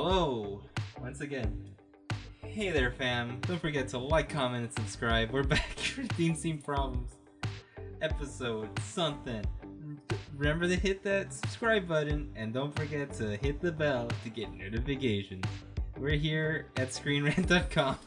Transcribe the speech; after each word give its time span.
Hello, 0.00 0.62
once 1.02 1.22
again. 1.22 1.74
Hey 2.44 2.70
there, 2.70 2.92
fam. 2.92 3.40
Don't 3.40 3.60
forget 3.60 3.88
to 3.88 3.98
like, 3.98 4.28
comment, 4.28 4.62
and 4.66 4.72
subscribe. 4.72 5.32
We're 5.32 5.42
back 5.56 5.76
for 5.76 6.04
Theme 6.14 6.36
Team 6.36 6.58
Problems. 6.58 7.16
Episode 8.00 8.68
something. 8.78 9.44
Remember 10.36 10.68
to 10.68 10.76
hit 10.76 11.02
that 11.02 11.34
subscribe 11.34 11.88
button 11.88 12.30
and 12.36 12.54
don't 12.54 12.72
forget 12.76 13.12
to 13.14 13.36
hit 13.38 13.60
the 13.60 13.72
bell 13.72 14.08
to 14.22 14.30
get 14.30 14.54
notifications. 14.54 15.44
We're 15.96 16.10
here 16.10 16.68
at 16.76 16.90
screenrant.com. 16.90 17.98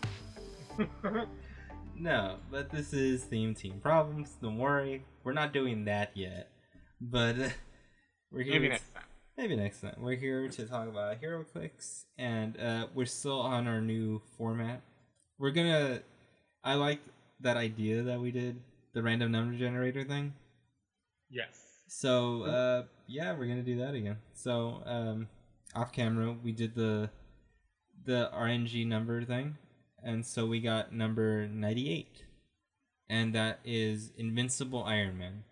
no, 1.98 2.38
but 2.50 2.70
this 2.70 2.94
is 2.94 3.26
Theme 3.26 3.54
Team 3.54 3.82
Problems. 3.82 4.38
Don't 4.42 4.58
worry, 4.58 5.04
we're 5.26 5.34
not 5.34 5.52
doing 5.52 5.84
that 5.86 6.12
yet. 6.16 6.52
But 7.02 7.38
uh, 7.38 7.50
we're 8.32 8.44
here. 8.44 8.54
Maybe 8.54 8.70
next 8.70 8.94
time. 8.94 9.01
Maybe 9.38 9.56
next 9.56 9.82
time. 9.82 9.96
We're 9.98 10.18
here 10.18 10.48
to 10.50 10.66
talk 10.66 10.88
about 10.88 11.22
HeroClix, 11.22 12.06
and 12.18 12.60
uh, 12.60 12.88
we're 12.94 13.06
still 13.06 13.40
on 13.40 13.68
our 13.68 13.82
new 13.82 14.22
format. 14.38 14.82
We're 15.40 15.52
gonna. 15.52 16.02
I 16.64 16.76
like 16.76 17.00
that 17.40 17.58
idea 17.58 18.04
that 18.04 18.20
we 18.20 18.32
did 18.32 18.62
the 18.94 19.02
random 19.02 19.32
number 19.32 19.58
generator 19.58 20.04
thing. 20.04 20.34
Yes. 21.30 21.60
So 21.88 22.44
uh, 22.44 22.84
yeah, 23.08 23.34
we're 23.34 23.48
gonna 23.48 23.64
do 23.64 23.78
that 23.80 23.94
again. 23.96 24.18
So 24.34 24.82
um, 24.86 25.28
off 25.76 25.92
camera, 25.92 26.36
we 26.44 26.52
did 26.52 26.76
the 26.76 27.10
the 28.06 28.30
RNG 28.34 28.86
number 28.86 29.24
thing, 29.24 29.58
and 30.04 30.26
so 30.26 30.46
we 30.46 30.60
got 30.60 30.94
number 30.94 31.48
ninety 31.48 31.90
eight, 31.90 32.26
and 33.10 33.34
that 33.34 33.60
is 33.64 34.12
Invincible 34.18 34.84
Iron 34.84 35.18
Man. 35.18 35.44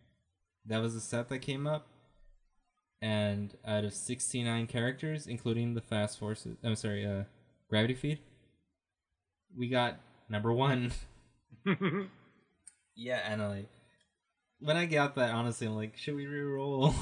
That 0.65 0.81
was 0.81 0.95
a 0.95 1.01
set 1.01 1.29
that 1.29 1.39
came 1.39 1.65
up, 1.65 1.87
and 3.01 3.55
out 3.65 3.83
of 3.85 3.93
sixty 3.93 4.43
nine 4.43 4.67
characters, 4.67 5.27
including 5.27 5.73
the 5.73 5.81
Fast 5.81 6.19
Forces, 6.19 6.57
I'm 6.63 6.75
sorry, 6.75 7.05
uh, 7.05 7.23
Gravity 7.69 7.93
Feed, 7.95 8.19
we 9.57 9.69
got 9.69 9.97
number 10.29 10.51
one. 10.53 10.91
Yeah, 12.95 13.21
and 13.31 13.41
like 13.41 13.69
when 14.59 14.75
I 14.75 14.85
got 14.85 15.15
that, 15.15 15.33
honestly, 15.33 15.67
I'm 15.67 15.75
like, 15.75 15.95
should 15.97 16.15
we 16.15 16.25
re-roll? 16.25 16.93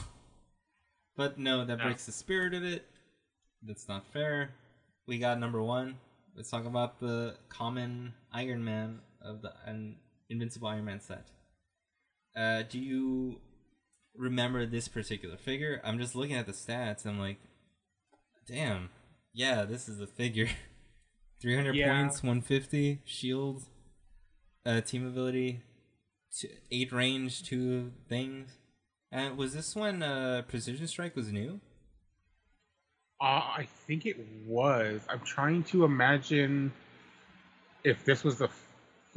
but 1.17 1.39
no, 1.39 1.65
that 1.65 1.77
No. 1.79 1.83
breaks 1.85 2.05
the 2.05 2.11
spirit 2.11 2.53
of 2.53 2.63
it. 2.63 2.85
That's 3.63 3.87
not 3.87 4.05
fair. 4.13 4.51
We 5.07 5.17
got 5.17 5.39
number 5.39 5.61
one. 5.63 5.95
Let's 6.35 6.51
talk 6.51 6.65
about 6.67 6.99
the 6.99 7.35
common 7.49 8.13
Iron 8.31 8.63
Man 8.63 8.99
of 9.23 9.41
the 9.41 9.53
an 9.65 9.95
Invincible 10.29 10.67
Iron 10.67 10.85
Man 10.85 10.99
set. 10.99 11.31
Uh, 12.35 12.61
do 12.69 12.77
you 12.77 13.41
remember 14.17 14.65
this 14.65 14.87
particular 14.87 15.37
figure? 15.37 15.81
I'm 15.83 15.97
just 15.99 16.15
looking 16.15 16.35
at 16.35 16.45
the 16.45 16.51
stats. 16.51 17.05
I'm 17.05 17.19
like, 17.19 17.37
damn, 18.47 18.89
yeah, 19.33 19.65
this 19.65 19.87
is 19.87 19.97
the 19.97 20.07
figure. 20.07 20.49
300 21.41 21.75
Yeah. 21.75 21.93
points, 21.93 22.23
150 22.23 23.01
shield, 23.05 23.63
uh, 24.65 24.81
team 24.81 25.05
ability, 25.05 25.61
two, 26.35 26.49
eight 26.71 26.91
range, 26.91 27.43
two 27.43 27.91
things. 28.09 28.49
And 29.11 29.37
was 29.37 29.53
this 29.53 29.75
one 29.75 30.01
uh, 30.01 30.41
Precision 30.47 30.87
Strike 30.87 31.15
was 31.15 31.31
new? 31.31 31.59
Uh, 33.21 33.25
I 33.57 33.67
think 33.87 34.05
it 34.05 34.17
was. 34.45 35.01
I'm 35.09 35.21
trying 35.21 35.63
to 35.65 35.85
imagine 35.85 36.71
if 37.83 38.03
this 38.03 38.23
was 38.23 38.37
the 38.39 38.49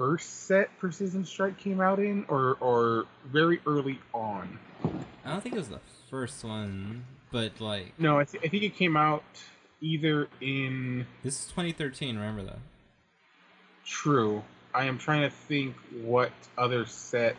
first 0.01 0.47
set 0.47 0.71
Precision 0.79 1.27
Strike 1.27 1.59
came 1.59 1.79
out 1.79 1.99
in, 1.99 2.25
or 2.29 2.57
or 2.61 3.05
very 3.27 3.61
early 3.67 4.01
on. 4.15 4.59
I 5.27 5.33
don't 5.33 5.43
think 5.43 5.55
it 5.55 5.59
was 5.59 5.69
the 5.69 5.81
first 6.09 6.43
one, 6.43 7.05
but 7.31 7.61
like 7.61 7.93
No, 7.99 8.19
I, 8.19 8.25
th- 8.25 8.43
I 8.43 8.49
think 8.49 8.63
it 8.63 8.75
came 8.75 8.97
out 8.97 9.23
either 9.83 10.29
in 10.41 11.07
this 11.23 11.41
is 11.41 11.47
2013. 11.49 12.17
Remember 12.17 12.43
that? 12.45 12.59
True. 13.85 14.43
I 14.73 14.85
am 14.85 14.97
trying 14.97 15.29
to 15.29 15.31
think 15.31 15.77
what 16.03 16.33
other 16.57 16.87
set 16.87 17.37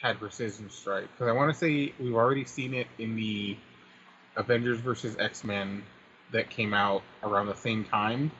had 0.00 0.20
Precision 0.20 0.70
Strike 0.70 1.08
because 1.10 1.26
I 1.26 1.32
want 1.32 1.52
to 1.52 1.58
say 1.58 1.92
we've 1.98 2.14
already 2.14 2.44
seen 2.44 2.74
it 2.74 2.86
in 2.98 3.16
the 3.16 3.56
Avengers 4.36 4.78
versus 4.78 5.16
X 5.18 5.42
Men 5.42 5.82
that 6.30 6.48
came 6.48 6.72
out 6.72 7.02
around 7.24 7.46
the 7.48 7.56
same 7.56 7.84
time. 7.84 8.30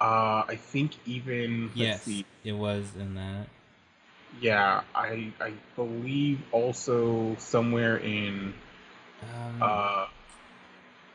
Uh, 0.00 0.44
I 0.46 0.56
think 0.56 0.92
even 1.06 1.70
yes, 1.74 2.02
see, 2.02 2.26
it 2.44 2.52
was 2.52 2.84
in 2.98 3.14
that. 3.14 3.48
yeah, 4.40 4.82
I 4.94 5.32
I 5.40 5.52
believe 5.74 6.40
also 6.52 7.34
somewhere 7.38 7.96
in 7.98 8.52
Um, 9.22 9.62
uh, 9.62 10.06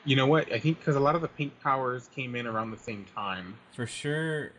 you 0.04 0.16
know 0.16 0.26
what? 0.26 0.52
I 0.52 0.60
think 0.60 0.80
because 0.80 0.96
a 0.96 1.00
lot 1.00 1.16
of 1.16 1.22
the 1.22 1.28
pink 1.28 1.60
powers 1.62 2.10
came 2.16 2.36
in 2.36 2.48
around 2.48 2.72
the 2.72 2.78
same 2.78 3.06
time. 3.16 3.56
for 3.76 3.86
sure, 3.86 4.52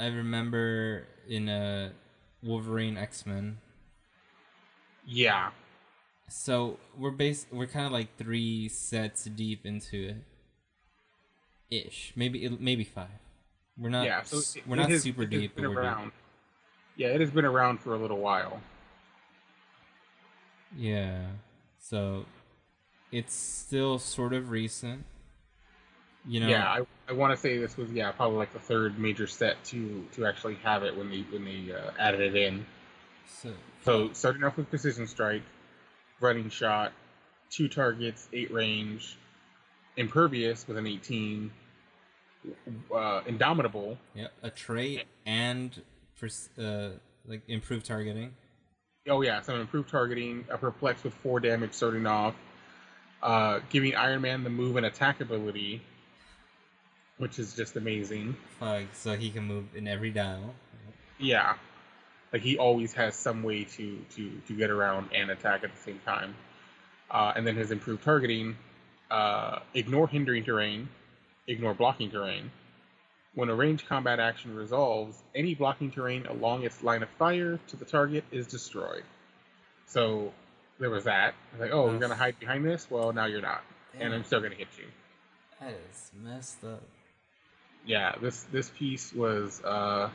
I 0.00 0.06
remember 0.06 1.06
in 1.28 1.48
a 1.48 1.92
Wolverine 2.42 2.96
X 2.96 3.26
Men. 3.26 3.58
Yeah, 5.04 5.50
So 6.28 6.78
we're 6.98 7.10
base 7.10 7.46
we're 7.52 7.66
kind 7.66 7.86
of 7.86 7.92
like 7.92 8.16
three 8.16 8.68
sets 8.68 9.24
deep 9.24 9.64
into 9.64 10.08
it, 10.08 11.86
ish. 11.86 12.12
Maybe 12.16 12.44
it 12.44 12.60
maybe 12.60 12.84
five. 12.84 13.20
We're 13.78 13.90
not. 13.90 14.04
yeah. 14.06 14.22
So 14.22 14.38
it- 14.38 14.66
we're 14.66 14.76
not 14.76 14.90
has- 14.90 15.02
super 15.02 15.26
deep. 15.26 15.54
been 15.54 15.64
we're 15.64 15.70
deep. 15.70 15.78
around. 15.78 16.12
Yeah, 16.96 17.08
it 17.08 17.20
has 17.20 17.30
been 17.30 17.44
around 17.44 17.80
for 17.80 17.94
a 17.94 17.98
little 17.98 18.18
while. 18.18 18.60
Yeah. 20.76 21.26
So 21.78 22.24
it's 23.12 23.34
still 23.34 23.98
sort 23.98 24.32
of 24.32 24.50
recent. 24.50 25.04
You 26.28 26.40
know. 26.40 26.48
yeah, 26.48 26.68
I, 26.68 26.80
I 27.08 27.12
want 27.12 27.32
to 27.32 27.36
say 27.36 27.56
this 27.58 27.76
was 27.76 27.88
yeah 27.92 28.10
probably 28.10 28.36
like 28.38 28.52
the 28.52 28.58
third 28.58 28.98
major 28.98 29.28
set 29.28 29.62
to 29.66 30.04
to 30.14 30.26
actually 30.26 30.56
have 30.56 30.82
it 30.82 30.96
when 30.96 31.08
they 31.08 31.20
when 31.30 31.44
they 31.44 31.72
uh, 31.72 31.92
added 32.00 32.20
it 32.20 32.34
in. 32.34 32.66
So 33.28 33.52
So 33.84 34.12
starting 34.12 34.42
off 34.42 34.56
with 34.56 34.68
precision 34.68 35.06
strike, 35.06 35.42
running 36.20 36.50
shot, 36.50 36.92
two 37.50 37.68
targets, 37.68 38.28
eight 38.32 38.52
range, 38.52 39.16
impervious 39.96 40.66
with 40.66 40.76
an 40.78 40.86
eighteen, 40.88 41.52
uh, 42.94 43.22
indomitable. 43.26 43.98
yeah, 44.14 44.28
a 44.42 44.50
trait 44.50 45.04
and 45.24 45.82
pers- 46.18 46.50
uh 46.58 46.90
like 47.26 47.42
improved 47.48 47.86
targeting. 47.86 48.34
Oh 49.08 49.22
yeah, 49.22 49.40
some 49.42 49.60
improved 49.60 49.88
targeting, 49.88 50.44
a 50.50 50.58
perplex 50.58 51.04
with 51.04 51.14
four 51.14 51.40
damage 51.40 51.72
starting 51.72 52.06
off, 52.06 52.34
uh, 53.22 53.60
giving 53.70 53.94
Iron 53.94 54.20
Man 54.22 54.44
the 54.44 54.50
move 54.50 54.76
and 54.76 54.86
attack 54.86 55.20
ability, 55.20 55.82
which 57.18 57.38
is 57.38 57.54
just 57.54 57.76
amazing. 57.76 58.36
Fuck. 58.58 58.84
So 58.94 59.16
he 59.16 59.30
can 59.30 59.44
move 59.44 59.64
in 59.74 59.86
every 59.86 60.10
dial. 60.10 60.54
Yeah, 61.18 61.54
like 62.32 62.42
he 62.42 62.58
always 62.58 62.92
has 62.94 63.14
some 63.14 63.42
way 63.42 63.64
to 63.64 63.98
to 64.16 64.30
to 64.48 64.56
get 64.56 64.70
around 64.70 65.10
and 65.14 65.30
attack 65.30 65.64
at 65.64 65.74
the 65.74 65.80
same 65.80 66.00
time. 66.04 66.34
Uh, 67.10 67.32
and 67.36 67.46
then 67.46 67.54
his 67.54 67.70
improved 67.70 68.02
targeting, 68.02 68.56
uh, 69.10 69.60
ignore 69.74 70.08
hindering 70.08 70.42
terrain, 70.44 70.88
ignore 71.48 71.74
blocking 71.74 72.10
terrain. 72.10 72.50
When 73.34 73.50
a 73.50 73.54
ranged 73.54 73.86
combat 73.86 74.18
action 74.18 74.54
resolves, 74.56 75.16
any 75.34 75.54
blocking 75.54 75.90
terrain 75.90 76.26
along 76.26 76.64
its 76.64 76.82
line 76.82 77.02
of 77.02 77.08
fire 77.18 77.58
to 77.68 77.76
the 77.76 77.84
target 77.84 78.24
is 78.32 78.46
destroyed. 78.46 79.02
So 79.86 80.32
there 80.80 80.90
was 80.90 81.04
that. 81.04 81.34
I 81.34 81.52
was 81.52 81.60
like, 81.60 81.70
oh, 81.72 81.90
you're 81.90 82.00
gonna 82.00 82.14
hide 82.14 82.38
behind 82.40 82.64
this? 82.64 82.90
Well, 82.90 83.12
now 83.12 83.26
you're 83.26 83.42
not, 83.42 83.62
and 84.00 84.14
I'm 84.14 84.24
still 84.24 84.40
gonna 84.40 84.54
hit 84.54 84.68
you. 84.78 84.84
That 85.60 85.74
is 85.90 86.10
messed 86.22 86.64
up. 86.64 86.82
yeah, 87.84 88.14
this 88.20 88.42
this 88.44 88.70
piece 88.70 89.12
was 89.12 89.62
uh, 89.64 90.10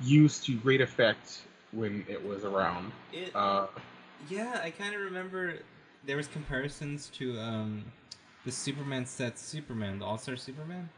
used 0.00 0.44
to 0.46 0.56
great 0.56 0.80
effect 0.80 1.42
when 1.72 2.04
it 2.08 2.24
was 2.26 2.44
around. 2.44 2.92
It. 3.12 3.34
Uh, 3.34 3.66
Yeah, 4.30 4.58
I 4.62 4.70
kind 4.70 4.94
of 4.94 5.02
remember 5.02 5.54
there 6.06 6.16
was 6.16 6.26
comparisons 6.28 7.10
to 7.18 7.38
um 7.40 7.84
the 8.44 8.52
Superman 8.52 9.06
set 9.06 9.38
Superman, 9.38 9.98
the 9.98 10.04
All 10.04 10.18
Star 10.18 10.36
Superman. 10.36 10.88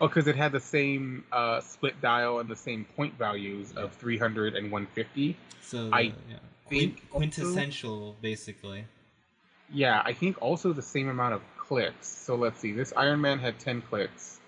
oh, 0.00 0.08
because 0.08 0.26
it 0.26 0.36
had 0.36 0.52
the 0.52 0.60
same 0.60 1.24
uh, 1.32 1.60
split 1.60 2.00
dial 2.00 2.38
and 2.40 2.48
the 2.48 2.56
same 2.56 2.84
point 2.96 3.16
values 3.18 3.72
of 3.76 3.92
300 3.94 4.54
and 4.54 4.70
150. 4.70 5.36
So 5.60 5.90
I 5.92 6.00
yeah, 6.00 6.12
think 6.68 7.08
quin- 7.10 7.30
quintessential, 7.30 8.16
basically. 8.20 8.84
Yeah, 9.70 10.02
I 10.04 10.12
think 10.12 10.40
also 10.40 10.72
the 10.72 10.82
same 10.82 11.08
amount 11.08 11.34
of 11.34 11.42
clicks. 11.58 12.06
So 12.06 12.36
let's 12.36 12.58
see, 12.60 12.72
this 12.72 12.92
Iron 12.96 13.20
Man 13.20 13.38
had 13.38 13.58
10 13.58 13.82
clicks, 13.82 14.40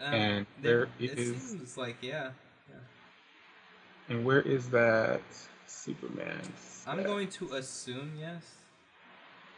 Um, 0.00 0.12
And 0.14 0.46
they- 0.60 0.68
there 0.68 0.82
it 0.98 1.18
is- 1.18 1.42
seems 1.50 1.76
like 1.76 1.96
yeah. 2.02 2.30
yeah. 2.68 2.76
and 4.08 4.24
where 4.24 4.40
is 4.42 4.68
that 4.70 5.22
Superman? 5.66 6.40
I'm 6.86 7.02
going 7.02 7.28
to 7.28 7.54
assume 7.54 8.12
yes, 8.18 8.42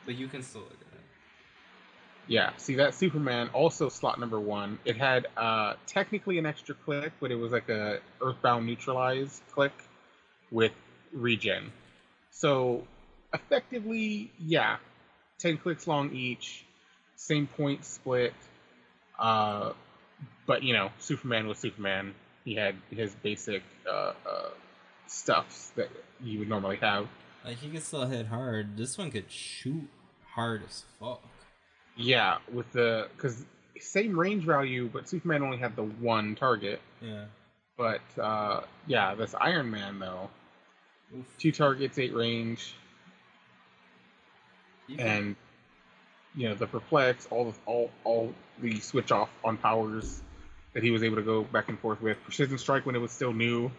but 0.05 0.15
you 0.15 0.29
can 0.29 0.43
still 0.43 0.63
look 0.63 0.73
at 0.73 0.99
it. 0.99 1.05
Yeah, 2.29 2.51
see 2.57 2.77
that 2.77 2.95
Superman 2.95 3.49
also 3.53 3.89
slot 3.89 4.19
number 4.19 4.41
one. 4.41 4.79
It 4.85 4.97
had 4.97 5.29
uh, 5.37 5.75
technically 5.87 6.39
an 6.39 6.47
extra 6.47 6.75
click, 6.75 7.13
but 7.21 7.31
it 7.31 7.37
was 7.37 7.53
like 7.53 7.69
a 7.69 8.01
Earthbound 8.21 8.67
neutralize 8.67 9.41
click 9.53 9.73
with 10.51 10.73
regen. 11.13 11.73
So 12.31 12.87
effectively, 13.33 14.33
yeah, 14.41 14.79
ten 15.39 15.57
clicks 15.57 15.87
long 15.87 16.13
each, 16.15 16.65
same 17.15 17.47
point 17.47 17.85
split. 17.85 18.35
Uh, 19.19 19.73
but 20.47 20.65
you 20.65 20.73
know, 20.73 20.91
Superman 20.99 21.47
was 21.47 21.59
Superman. 21.59 22.15
He 22.45 22.55
had 22.55 22.77
his 22.91 23.15
basic 23.15 23.63
uh, 23.89 24.13
uh, 24.29 24.49
stuffs 25.07 25.71
that 25.77 25.89
you 26.21 26.41
would 26.41 26.49
normally 26.49 26.77
have. 26.77 27.07
Like 27.45 27.59
he 27.59 27.69
could 27.71 27.83
still 27.83 28.07
hit 28.07 28.27
hard. 28.27 28.77
This 28.77 28.99
one 28.99 29.13
could 29.13 29.31
shoot 29.31 29.89
hard 30.35 30.63
as 30.69 30.85
fuck. 30.99 31.23
Yeah, 31.97 32.39
with 32.53 32.71
the 32.73 33.09
because 33.17 33.45
same 33.81 34.19
range 34.19 34.45
value, 34.45 34.89
but 34.93 35.09
Superman 35.09 35.43
only 35.43 35.59
had 35.59 35.77
the 35.77 35.83
one 35.85 36.35
target. 36.35 36.81
Yeah. 37.01 37.25
But 37.77 38.01
uh, 38.21 38.63
yeah, 38.87 39.15
this 39.15 39.35
Iron 39.35 39.71
Man 39.71 39.99
though, 39.99 40.31
Oof. 41.17 41.27
two 41.39 41.53
targets, 41.53 41.99
eight 41.99 42.15
range, 42.15 42.75
can- 44.89 45.01
and 45.01 45.37
you 46.35 46.49
know 46.49 46.55
the 46.55 46.67
perplex, 46.67 47.27
all 47.31 47.47
the 47.51 47.55
all 47.67 47.91
all 48.05 48.35
the 48.61 48.81
switch 48.81 49.13
off 49.13 49.31
on 49.45 49.57
powers 49.57 50.23
that 50.75 50.83
he 50.83 50.91
was 50.91 51.03
able 51.03 51.17
to 51.17 51.23
go 51.23 51.43
back 51.43 51.69
and 51.69 51.79
forth 51.79 52.01
with. 52.03 52.23
Precision 52.25 52.59
strike 52.59 52.85
when 52.87 52.95
it 52.95 53.01
was 53.01 53.11
still 53.11 53.33
new. 53.33 53.71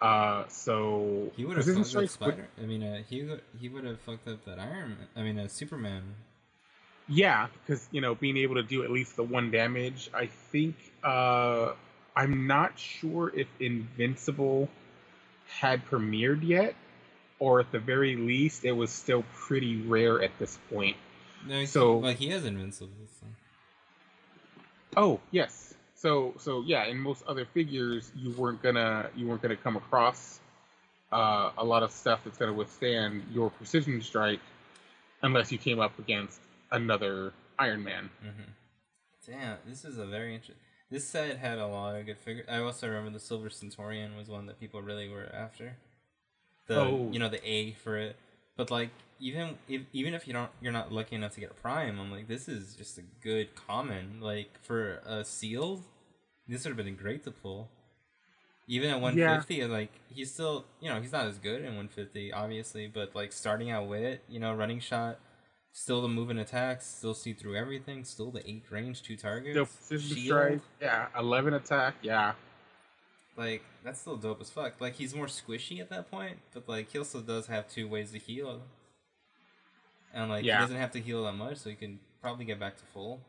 Uh, 0.00 0.44
so 0.48 1.32
he 1.36 1.44
would 1.44 1.56
have 1.56 1.66
fucked 1.66 1.96
up 1.96 2.08
Spider. 2.08 2.48
I 2.60 2.66
mean, 2.66 2.82
uh, 2.82 3.02
he 3.08 3.22
would 3.22 3.40
he 3.58 3.68
would 3.68 3.84
have 3.84 4.00
fucked 4.00 4.28
up 4.28 4.44
that 4.44 4.58
Iron. 4.58 4.90
Man. 4.90 5.08
I 5.16 5.22
mean, 5.22 5.38
uh, 5.38 5.48
Superman. 5.48 6.02
Yeah, 7.08 7.48
because 7.66 7.86
you 7.90 8.00
know, 8.00 8.14
being 8.14 8.36
able 8.38 8.54
to 8.54 8.62
do 8.62 8.82
at 8.82 8.90
least 8.90 9.16
the 9.16 9.22
one 9.22 9.50
damage. 9.50 10.08
I 10.14 10.26
think 10.26 10.76
uh, 11.02 11.72
I'm 12.16 12.46
not 12.46 12.78
sure 12.78 13.30
if 13.34 13.46
Invincible 13.60 14.68
had 15.46 15.84
premiered 15.86 16.46
yet, 16.46 16.74
or 17.38 17.60
at 17.60 17.70
the 17.72 17.78
very 17.78 18.16
least, 18.16 18.64
it 18.64 18.72
was 18.72 18.90
still 18.90 19.24
pretty 19.34 19.82
rare 19.82 20.22
at 20.22 20.30
this 20.38 20.58
point. 20.70 20.96
No, 21.46 21.64
So- 21.66 21.98
like 21.98 22.16
he 22.16 22.30
has 22.30 22.44
invincible. 22.44 22.92
So. 23.20 23.26
Oh 24.96 25.20
yes, 25.30 25.74
so 25.94 26.34
so 26.38 26.62
yeah, 26.62 26.86
in 26.86 26.98
most 26.98 27.22
other 27.26 27.44
figures, 27.44 28.10
you 28.16 28.30
weren't 28.32 28.62
gonna 28.62 29.10
you 29.14 29.26
weren't 29.26 29.42
gonna 29.42 29.56
come 29.56 29.76
across 29.76 30.40
uh, 31.12 31.50
a 31.58 31.64
lot 31.64 31.82
of 31.82 31.90
stuff 31.90 32.20
that's 32.24 32.38
gonna 32.38 32.52
withstand 32.54 33.24
your 33.32 33.50
precision 33.50 34.00
strike, 34.00 34.40
unless 35.22 35.52
you 35.52 35.58
came 35.58 35.80
up 35.80 35.98
against 35.98 36.40
another 36.76 37.32
Iron 37.58 37.84
Man. 37.84 38.10
hmm 38.22 38.50
Damn, 39.26 39.56
this 39.66 39.84
is 39.84 39.96
a 39.96 40.04
very 40.04 40.34
interesting. 40.34 40.56
This 40.90 41.06
set 41.08 41.38
had 41.38 41.58
a 41.58 41.66
lot 41.66 41.96
of 41.96 42.04
good 42.06 42.18
figures. 42.18 42.46
I 42.48 42.58
also 42.58 42.86
remember 42.88 43.10
the 43.10 43.18
Silver 43.24 43.48
Centurion 43.48 44.16
was 44.16 44.28
one 44.28 44.46
that 44.46 44.60
people 44.60 44.82
really 44.82 45.08
were 45.08 45.30
after. 45.34 45.76
The 46.66 46.78
Oh. 46.80 47.08
you 47.12 47.18
know 47.18 47.28
the 47.28 47.46
A 47.48 47.72
for 47.72 47.96
it, 47.96 48.16
but 48.56 48.70
like 48.70 48.90
even 49.18 49.56
if 49.68 49.82
even 49.92 50.12
if 50.14 50.26
you 50.26 50.32
don't 50.34 50.50
you're 50.60 50.72
not 50.72 50.92
lucky 50.92 51.16
enough 51.16 51.32
to 51.34 51.40
get 51.40 51.50
a 51.50 51.54
prime, 51.54 51.98
I'm 51.98 52.10
like 52.10 52.28
this 52.28 52.48
is 52.48 52.74
just 52.74 52.98
a 52.98 53.02
good 53.22 53.54
common. 53.54 54.20
Like 54.20 54.58
for 54.62 55.00
a 55.06 55.24
sealed, 55.24 55.84
this 56.46 56.64
would 56.64 56.76
have 56.76 56.84
been 56.84 56.96
great 56.96 57.24
to 57.24 57.30
pull. 57.30 57.68
Even 58.66 58.88
at 58.90 59.00
150, 59.00 59.64
like 59.66 59.90
he's 60.08 60.32
still 60.32 60.64
you 60.80 60.88
know 60.90 61.00
he's 61.00 61.12
not 61.12 61.26
as 61.26 61.38
good 61.38 61.60
in 61.60 61.76
150 61.76 62.32
obviously, 62.32 62.86
but 62.86 63.14
like 63.14 63.32
starting 63.32 63.70
out 63.70 63.86
with 63.88 64.02
it, 64.02 64.22
you 64.28 64.38
know 64.40 64.54
running 64.54 64.80
shot, 64.80 65.18
still 65.76 66.00
the 66.00 66.08
moving 66.08 66.38
attacks, 66.38 66.86
still 66.86 67.12
see 67.14 67.32
through 67.34 67.56
everything, 67.56 68.04
still 68.04 68.30
the 68.30 68.48
eight 68.48 68.64
range, 68.70 69.02
two 69.02 69.16
targets, 69.16 69.70
Still 69.80 69.98
shield. 69.98 70.60
yeah, 70.80 71.08
eleven 71.18 71.52
attack, 71.52 71.96
yeah. 72.00 72.32
Like 73.36 73.62
that's 73.82 74.00
still 74.00 74.16
dope 74.16 74.40
as 74.40 74.48
fuck. 74.50 74.80
Like 74.80 74.94
he's 74.94 75.14
more 75.14 75.26
squishy 75.26 75.80
at 75.80 75.90
that 75.90 76.10
point, 76.10 76.38
but 76.54 76.68
like 76.68 76.90
he 76.92 76.98
also 76.98 77.20
does 77.20 77.48
have 77.48 77.68
two 77.68 77.88
ways 77.88 78.12
to 78.12 78.18
heal, 78.18 78.62
and 80.14 80.30
like 80.30 80.44
Yeah. 80.44 80.58
he 80.58 80.62
doesn't 80.62 80.76
have 80.76 80.92
to 80.92 81.00
heal 81.00 81.24
that 81.24 81.32
much, 81.32 81.56
so 81.58 81.68
he 81.70 81.74
can 81.76 81.98
probably 82.22 82.44
get 82.44 82.60
back 82.60 82.76
to 82.76 82.84
full. 82.94 83.20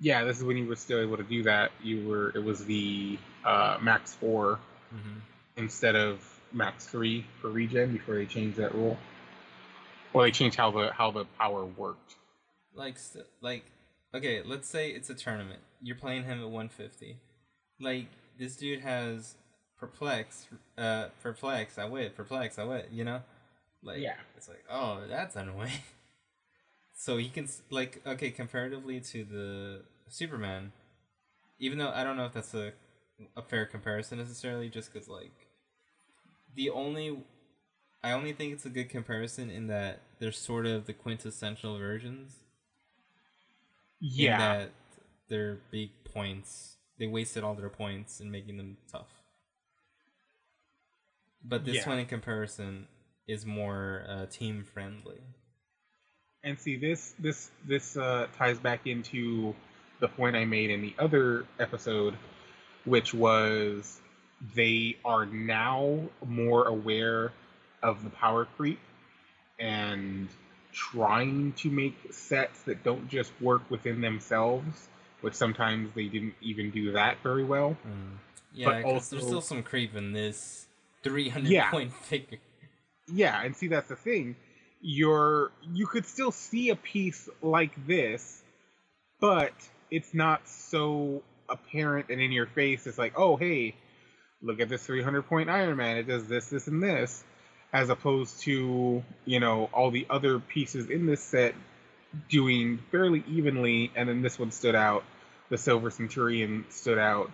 Yeah, 0.00 0.24
this 0.24 0.38
is 0.38 0.42
when 0.44 0.56
you 0.56 0.66
were 0.66 0.74
still 0.74 1.00
able 1.00 1.16
to 1.16 1.22
do 1.22 1.44
that. 1.44 1.70
You 1.80 2.08
were 2.08 2.30
it 2.34 2.42
was 2.42 2.64
the 2.64 3.18
uh, 3.44 3.78
max 3.80 4.14
4 4.14 4.58
Mm-hmm. 4.94 5.18
instead 5.56 5.96
of 5.96 6.22
max 6.52 6.84
three 6.84 7.24
for 7.40 7.48
regen 7.48 7.92
before 7.94 8.16
they 8.16 8.26
changed 8.26 8.58
that 8.58 8.74
rule. 8.74 8.98
Well, 10.12 10.24
they 10.24 10.30
changed 10.30 10.56
how 10.56 10.70
the 10.70 10.92
how 10.92 11.10
the 11.10 11.24
power 11.38 11.64
worked. 11.64 12.16
Like 12.74 12.96
like 13.40 13.64
okay, 14.14 14.42
let's 14.44 14.68
say 14.68 14.90
it's 14.90 15.10
a 15.10 15.14
tournament. 15.14 15.60
You're 15.80 15.96
playing 15.96 16.24
him 16.24 16.40
at 16.40 16.48
150. 16.50 17.16
Like 17.80 18.06
this 18.38 18.56
dude 18.56 18.80
has 18.80 19.34
perplex, 19.78 20.46
uh, 20.78 21.06
perplex. 21.22 21.78
I 21.78 21.86
wit, 21.86 22.16
perplex. 22.16 22.58
I 22.58 22.64
wit. 22.64 22.88
You 22.92 23.04
know, 23.04 23.20
like 23.82 24.00
Yeah. 24.00 24.14
it's 24.36 24.48
like 24.48 24.64
oh 24.70 25.02
that's 25.08 25.36
annoying. 25.36 25.70
so 26.94 27.16
he 27.16 27.28
can 27.28 27.48
like 27.70 28.00
okay 28.06 28.30
comparatively 28.30 29.00
to 29.00 29.24
the 29.24 29.82
Superman, 30.08 30.72
even 31.58 31.78
though 31.78 31.90
I 31.90 32.04
don't 32.04 32.16
know 32.16 32.26
if 32.26 32.32
that's 32.32 32.54
a 32.54 32.72
a 33.36 33.42
fair 33.42 33.66
comparison 33.66 34.18
necessarily, 34.18 34.68
just 34.68 34.92
because 34.92 35.08
like 35.08 35.32
the 36.54 36.70
only 36.70 37.18
I 38.04 38.12
only 38.12 38.32
think 38.32 38.52
it's 38.52 38.66
a 38.66 38.70
good 38.70 38.88
comparison 38.88 39.50
in 39.50 39.68
that 39.68 40.00
they're 40.18 40.32
sort 40.32 40.66
of 40.66 40.86
the 40.86 40.92
quintessential 40.92 41.78
versions. 41.78 42.40
In 44.18 44.24
Yeah, 44.24 44.38
that 44.38 44.72
they're 45.28 45.58
big 45.70 45.90
points. 46.04 46.76
They 46.98 47.06
wasted 47.06 47.44
all 47.44 47.54
their 47.54 47.68
points 47.70 48.20
in 48.20 48.30
making 48.30 48.56
them 48.56 48.76
tough. 48.90 49.22
But 51.44 51.64
this 51.64 51.76
Yeah. 51.76 51.88
one, 51.88 51.98
in 51.98 52.06
comparison, 52.06 52.88
is 53.28 53.44
more 53.46 54.04
uh, 54.08 54.26
team 54.26 54.64
friendly. 54.64 55.20
and 56.44 56.58
see 56.58 56.76
this 56.76 57.14
this 57.18 57.50
this 57.66 57.96
uh, 57.96 58.26
ties 58.36 58.58
back 58.58 58.86
into 58.86 59.54
the 60.00 60.08
point 60.08 60.36
I 60.36 60.44
made 60.44 60.70
in 60.70 60.82
the 60.82 60.94
other 60.98 61.46
episode, 61.58 62.16
which 62.84 63.14
was 63.14 64.00
they 64.54 64.96
are 65.04 65.24
now 65.26 66.00
more 66.26 66.66
aware 66.66 67.32
of 67.82 68.04
the 68.04 68.10
power 68.10 68.44
creep 68.56 68.78
and 69.58 70.28
trying 70.72 71.52
to 71.52 71.70
make 71.70 71.94
sets 72.10 72.62
that 72.62 72.82
don't 72.82 73.08
just 73.08 73.32
work 73.40 73.68
within 73.70 74.00
themselves, 74.00 74.88
which 75.20 75.34
sometimes 75.34 75.92
they 75.94 76.06
didn't 76.06 76.34
even 76.40 76.70
do 76.70 76.92
that 76.92 77.16
very 77.22 77.44
well. 77.44 77.76
Mm. 77.86 78.16
Yeah, 78.54 78.82
'cause 78.82 78.84
also- 78.84 79.16
there's 79.16 79.26
still 79.26 79.40
some 79.40 79.62
creep 79.62 79.94
in 79.94 80.12
this 80.12 80.66
300 81.02 81.50
Yeah. 81.50 81.70
point 81.70 81.92
figure. 81.92 82.38
Yeah, 83.08 83.42
and 83.42 83.56
see 83.56 83.66
that's 83.68 83.88
the 83.88 83.96
thing. 83.96 84.36
You're 84.80 85.52
you 85.62 85.86
could 85.86 86.06
still 86.06 86.32
see 86.32 86.70
a 86.70 86.76
piece 86.76 87.28
like 87.40 87.86
this, 87.86 88.42
but 89.20 89.52
it's 89.90 90.12
not 90.14 90.48
so 90.48 91.22
apparent 91.48 92.08
and 92.08 92.20
in 92.20 92.32
your 92.32 92.46
face. 92.46 92.86
It's 92.86 92.98
like, 92.98 93.12
oh 93.16 93.36
hey, 93.36 93.74
look 94.40 94.60
at 94.60 94.68
this 94.68 94.84
300 94.86 95.22
point 95.22 95.50
Iron 95.50 95.76
Man. 95.76 95.96
It 95.98 96.04
does 96.06 96.26
this, 96.28 96.48
this, 96.48 96.66
and 96.66 96.82
this, 96.82 97.22
as 97.72 97.88
opposed 97.88 98.40
to 98.42 99.02
you 99.24 99.40
know 99.40 99.70
all 99.72 99.90
the 99.90 100.06
other 100.10 100.38
pieces 100.38 100.88
in 100.90 101.06
this 101.06 101.22
set 101.22 101.54
doing 102.28 102.78
fairly 102.90 103.24
evenly, 103.28 103.90
and 103.96 104.08
then 104.08 104.22
this 104.22 104.38
one 104.38 104.50
stood 104.50 104.74
out. 104.74 105.04
The 105.48 105.58
Silver 105.58 105.90
Centurion 105.90 106.64
stood 106.70 106.98
out. 106.98 107.30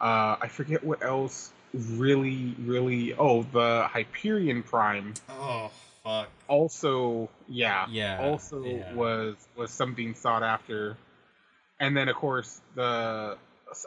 Uh, 0.00 0.36
I 0.40 0.48
forget 0.48 0.84
what 0.84 1.02
else 1.02 1.50
really, 1.74 2.54
really. 2.60 3.14
Oh, 3.14 3.42
the 3.42 3.86
Hyperion 3.90 4.62
Prime 4.62 5.14
Oh 5.28 5.70
fuck. 6.04 6.28
also, 6.46 7.28
yeah, 7.48 7.86
Yeah. 7.90 8.18
also 8.20 8.62
yeah. 8.64 8.94
was 8.94 9.34
was 9.56 9.70
something 9.70 10.14
sought 10.14 10.42
after. 10.42 10.96
And 11.80 11.96
then, 11.96 12.08
of 12.08 12.16
course, 12.16 12.60
the 12.74 13.36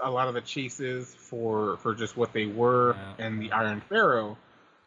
a 0.01 0.10
lot 0.12 0.27
of 0.27 0.34
the 0.34 0.41
chases 0.41 1.13
for 1.15 1.77
for 1.77 1.93
just 1.96 2.15
what 2.17 2.34
they 2.34 2.46
were, 2.46 2.96
Yeah. 3.17 3.25
and 3.25 3.41
the 3.41 3.51
Iron 3.51 3.81
Pharaoh. 3.89 4.38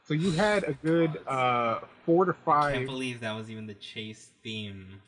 So 0.06 0.12
you 0.12 0.32
had 0.32 0.64
a 0.64 0.74
good 0.74 1.18
uh, 1.26 1.80
four 2.04 2.26
to 2.26 2.32
I 2.32 2.44
five. 2.44 2.74
can't 2.74 2.86
believe 2.86 3.20
that 3.20 3.34
was 3.34 3.50
even 3.50 3.66
the 3.66 3.74
chase 3.74 4.30
theme. 4.42 5.00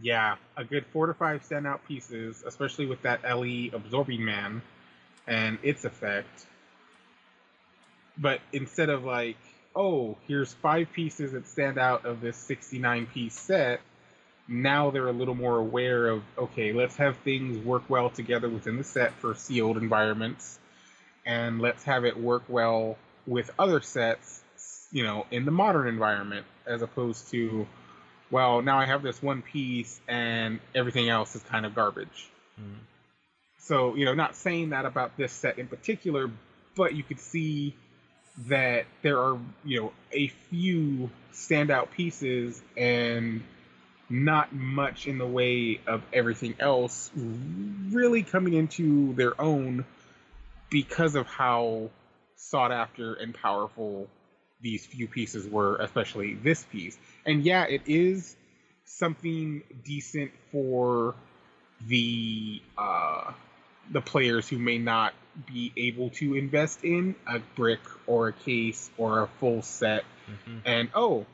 Yeah, 0.00 0.36
a 0.56 0.64
good 0.64 0.84
four 0.92 1.06
to 1.06 1.14
five 1.14 1.42
standout 1.48 1.80
pieces, 1.88 2.42
especially 2.46 2.86
with 2.86 3.00
that 3.02 3.22
LE 3.22 3.70
absorbing 3.72 4.24
man 4.24 4.60
and 5.26 5.58
its 5.62 5.84
effect. 5.84 6.46
But 8.18 8.40
instead 8.52 8.90
of 8.90 9.04
like, 9.04 9.38
oh, 9.74 10.18
here's 10.28 10.52
five 10.52 10.92
pieces 10.92 11.32
that 11.32 11.46
stand 11.46 11.78
out 11.78 12.04
of 12.04 12.20
this 12.20 12.36
69 12.36 13.06
piece 13.06 13.38
set, 13.38 13.80
now 14.46 14.90
they're 14.90 15.08
a 15.08 15.12
little 15.12 15.34
more 15.34 15.56
aware 15.56 16.08
of, 16.08 16.22
okay, 16.36 16.72
let's 16.72 16.96
have 16.96 17.16
things 17.18 17.56
work 17.64 17.88
well 17.88 18.10
together 18.10 18.50
within 18.50 18.76
the 18.76 18.84
set 18.84 19.14
for 19.14 19.34
sealed 19.34 19.78
environments, 19.78 20.58
and 21.24 21.60
let's 21.60 21.84
have 21.84 22.04
it 22.04 22.18
work 22.18 22.42
well 22.48 22.98
with 23.26 23.50
other 23.58 23.80
sets, 23.80 24.42
you 24.92 25.02
know, 25.02 25.26
in 25.30 25.44
the 25.44 25.50
modern 25.50 25.88
environment, 25.88 26.46
as 26.66 26.82
opposed 26.82 27.30
to, 27.30 27.66
well, 28.30 28.62
now 28.62 28.78
I 28.78 28.86
have 28.86 29.02
this 29.02 29.22
one 29.22 29.42
piece 29.42 30.00
and 30.08 30.60
everything 30.74 31.08
else 31.08 31.34
is 31.34 31.42
kind 31.42 31.66
of 31.66 31.74
garbage. 31.74 32.28
Hmm. 32.56 32.78
So, 33.58 33.94
you 33.94 34.04
know, 34.04 34.14
not 34.14 34.36
saying 34.36 34.70
that 34.70 34.84
about 34.84 35.16
this 35.16 35.32
set 35.32 35.58
in 35.58 35.68
particular, 35.68 36.30
but 36.76 36.94
you 36.94 37.02
could 37.02 37.20
see 37.20 37.74
that 38.48 38.84
there 39.02 39.18
are, 39.18 39.38
you 39.64 39.80
know, 39.80 39.92
a 40.12 40.28
few 40.28 41.10
standout 41.32 41.90
pieces 41.92 42.60
and 42.76 43.42
not 44.10 44.52
much 44.52 45.06
in 45.06 45.18
the 45.18 45.26
way 45.26 45.80
of 45.86 46.02
everything 46.12 46.54
else 46.60 47.10
really 47.16 48.22
coming 48.22 48.54
into 48.54 49.14
their 49.14 49.40
own 49.40 49.84
because 50.70 51.14
of 51.14 51.26
how 51.26 51.88
sought 52.50 52.72
after 52.72 53.14
and 53.14 53.34
powerful 53.34 54.08
these 54.60 54.84
few 54.86 55.06
pieces 55.06 55.46
were, 55.46 55.76
especially 55.76 56.34
this 56.34 56.64
piece. 56.64 56.96
And 57.26 57.44
yeah, 57.44 57.64
it 57.64 57.82
is 57.86 58.36
something 58.84 59.62
decent 59.84 60.30
for 60.52 61.14
the 61.86 62.62
uh, 62.78 63.32
the 63.90 64.00
players 64.00 64.48
who 64.48 64.58
may 64.58 64.78
not 64.78 65.12
be 65.46 65.72
able 65.76 66.10
to 66.10 66.34
invest 66.34 66.84
in 66.84 67.14
a 67.26 67.40
brick 67.56 67.80
or 68.06 68.28
a 68.28 68.32
case 68.32 68.90
or 68.96 69.22
a 69.22 69.26
full 69.40 69.62
set. 69.62 70.04
Mm-hmm. 70.30 70.58
And 70.64 70.88
oh, 70.94 71.26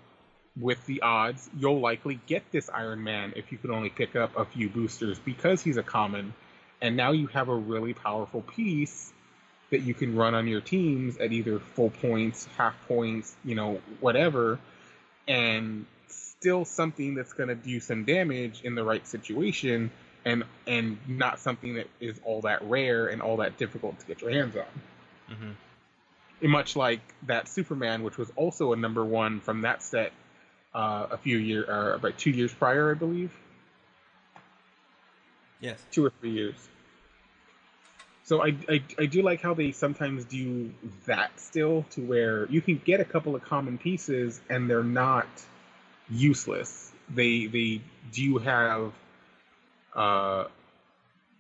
with 0.59 0.85
the 0.87 1.03
odds, 1.03 1.49
you'll 1.57 1.81
likely 1.81 2.19
get 2.27 2.51
this 2.51 2.69
Iron 2.71 3.05
Man 3.05 3.33
if 3.37 3.53
you 3.53 3.59
can 3.59 3.71
only 3.71 3.91
pick 3.91 4.17
up 4.17 4.37
a 4.37 4.45
few 4.45 4.69
boosters 4.69 5.19
because 5.19 5.63
he's 5.63 5.77
a 5.77 5.83
common. 5.83 6.35
And 6.83 6.97
now 6.97 7.13
you 7.13 7.27
have 7.29 7.49
a 7.49 7.55
really 7.55 7.93
powerful 7.93 8.41
piece 8.41 9.13
that 9.71 9.81
you 9.81 9.95
can 9.95 10.17
run 10.17 10.35
on 10.35 10.47
your 10.47 10.61
teams 10.61 11.17
at 11.19 11.33
either 11.33 11.59
full 11.59 11.91
points, 11.91 12.47
half 12.57 12.75
points, 12.89 13.35
you 13.45 13.55
know, 13.55 13.81
whatever, 14.01 14.59
and 15.29 15.87
still 16.09 16.65
something 16.65 17.15
that's 17.15 17.33
going 17.33 17.49
to 17.49 17.55
do 17.55 17.81
some 17.81 18.05
damage 18.05 18.63
in 18.63 18.75
the 18.75 18.83
right 18.83 19.07
situation 19.07 19.91
and 20.25 20.45
and 20.67 20.99
not 21.09 21.39
something 21.39 21.75
that 21.75 21.87
is 22.01 22.21
all 22.25 22.43
that 22.43 22.63
rare 22.63 23.07
and 23.07 23.23
all 23.23 23.39
that 23.39 23.57
difficult 23.57 23.99
to 24.01 24.07
get 24.07 24.21
your 24.21 24.31
hands 24.31 24.57
on. 24.57 25.35
Mm-hmm. 25.35 26.51
Much 26.51 26.75
like 26.77 27.01
that 27.27 27.49
Superman, 27.49 28.03
which 28.03 28.17
was 28.17 28.31
also 28.37 28.73
a 28.73 28.77
number 28.77 29.05
one 29.05 29.41
from 29.41 29.63
that 29.63 29.83
set 29.83 30.13
uh, 30.75 31.07
a 31.11 31.19
few 31.19 31.37
years, 31.37 31.69
uh, 31.69 31.95
about 31.95 32.19
two 32.19 32.31
years 32.31 32.53
prior, 32.53 32.91
I 32.91 32.95
believe, 32.95 33.31
Yes. 35.61 35.79
two 35.91 36.05
or 36.07 36.11
three 36.21 36.31
years. 36.31 36.70
So 38.31 38.45
I, 38.45 38.55
I, 38.69 38.81
I 38.97 39.07
do 39.07 39.23
like 39.23 39.43
how 39.43 39.55
they 39.55 39.73
sometimes 39.73 40.25
do 40.25 40.73
that 41.07 41.33
still 41.41 41.85
to 41.91 42.01
where 42.01 42.47
you 42.47 42.61
can 42.61 42.81
get 42.85 43.01
a 43.01 43.05
couple 43.05 43.35
of 43.35 43.43
common 43.43 43.77
pieces 43.77 44.41
and 44.49 44.71
they're 44.71 44.85
not 44.85 45.27
useless. 46.09 46.93
They 47.13 47.47
they 47.47 47.81
do 48.13 48.39
have 48.39 48.93
uh, 49.97 50.45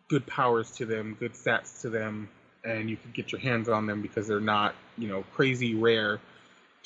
good 0.09 0.27
powers 0.27 0.73
to 0.79 0.85
them, 0.85 1.17
good 1.21 1.35
stats 1.35 1.83
to 1.83 1.91
them, 1.91 2.29
and 2.65 2.91
you 2.91 2.97
can 2.97 3.13
get 3.13 3.31
your 3.31 3.41
hands 3.41 3.69
on 3.69 3.87
them 3.87 4.03
because 4.03 4.27
they're 4.27 4.41
not 4.41 4.75
you 4.99 5.07
know 5.07 5.23
crazy 5.33 5.77
rare 5.77 6.19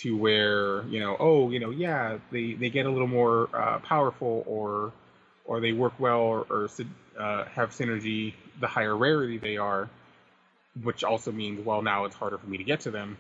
to 0.00 0.18
where 0.18 0.82
you 0.88 1.00
know 1.00 1.16
oh 1.18 1.48
you 1.48 1.60
know 1.60 1.70
yeah 1.70 2.18
they, 2.30 2.52
they 2.52 2.68
get 2.68 2.84
a 2.84 2.90
little 2.90 3.08
more 3.08 3.48
uh, 3.54 3.78
powerful 3.78 4.44
or 4.46 4.92
or 5.46 5.60
they 5.60 5.72
work 5.72 5.98
well 5.98 6.20
or, 6.20 6.46
or 6.50 6.68
uh, 7.18 7.44
have 7.46 7.70
synergy 7.70 8.34
the 8.60 8.66
higher 8.66 8.96
rarity 8.96 9.38
they 9.38 9.56
are 9.56 9.88
which 10.82 11.04
also 11.04 11.30
means 11.32 11.64
well 11.64 11.82
now 11.82 12.04
it's 12.04 12.16
harder 12.16 12.38
for 12.38 12.46
me 12.46 12.58
to 12.58 12.64
get 12.64 12.80
to 12.80 12.90
them. 12.90 13.16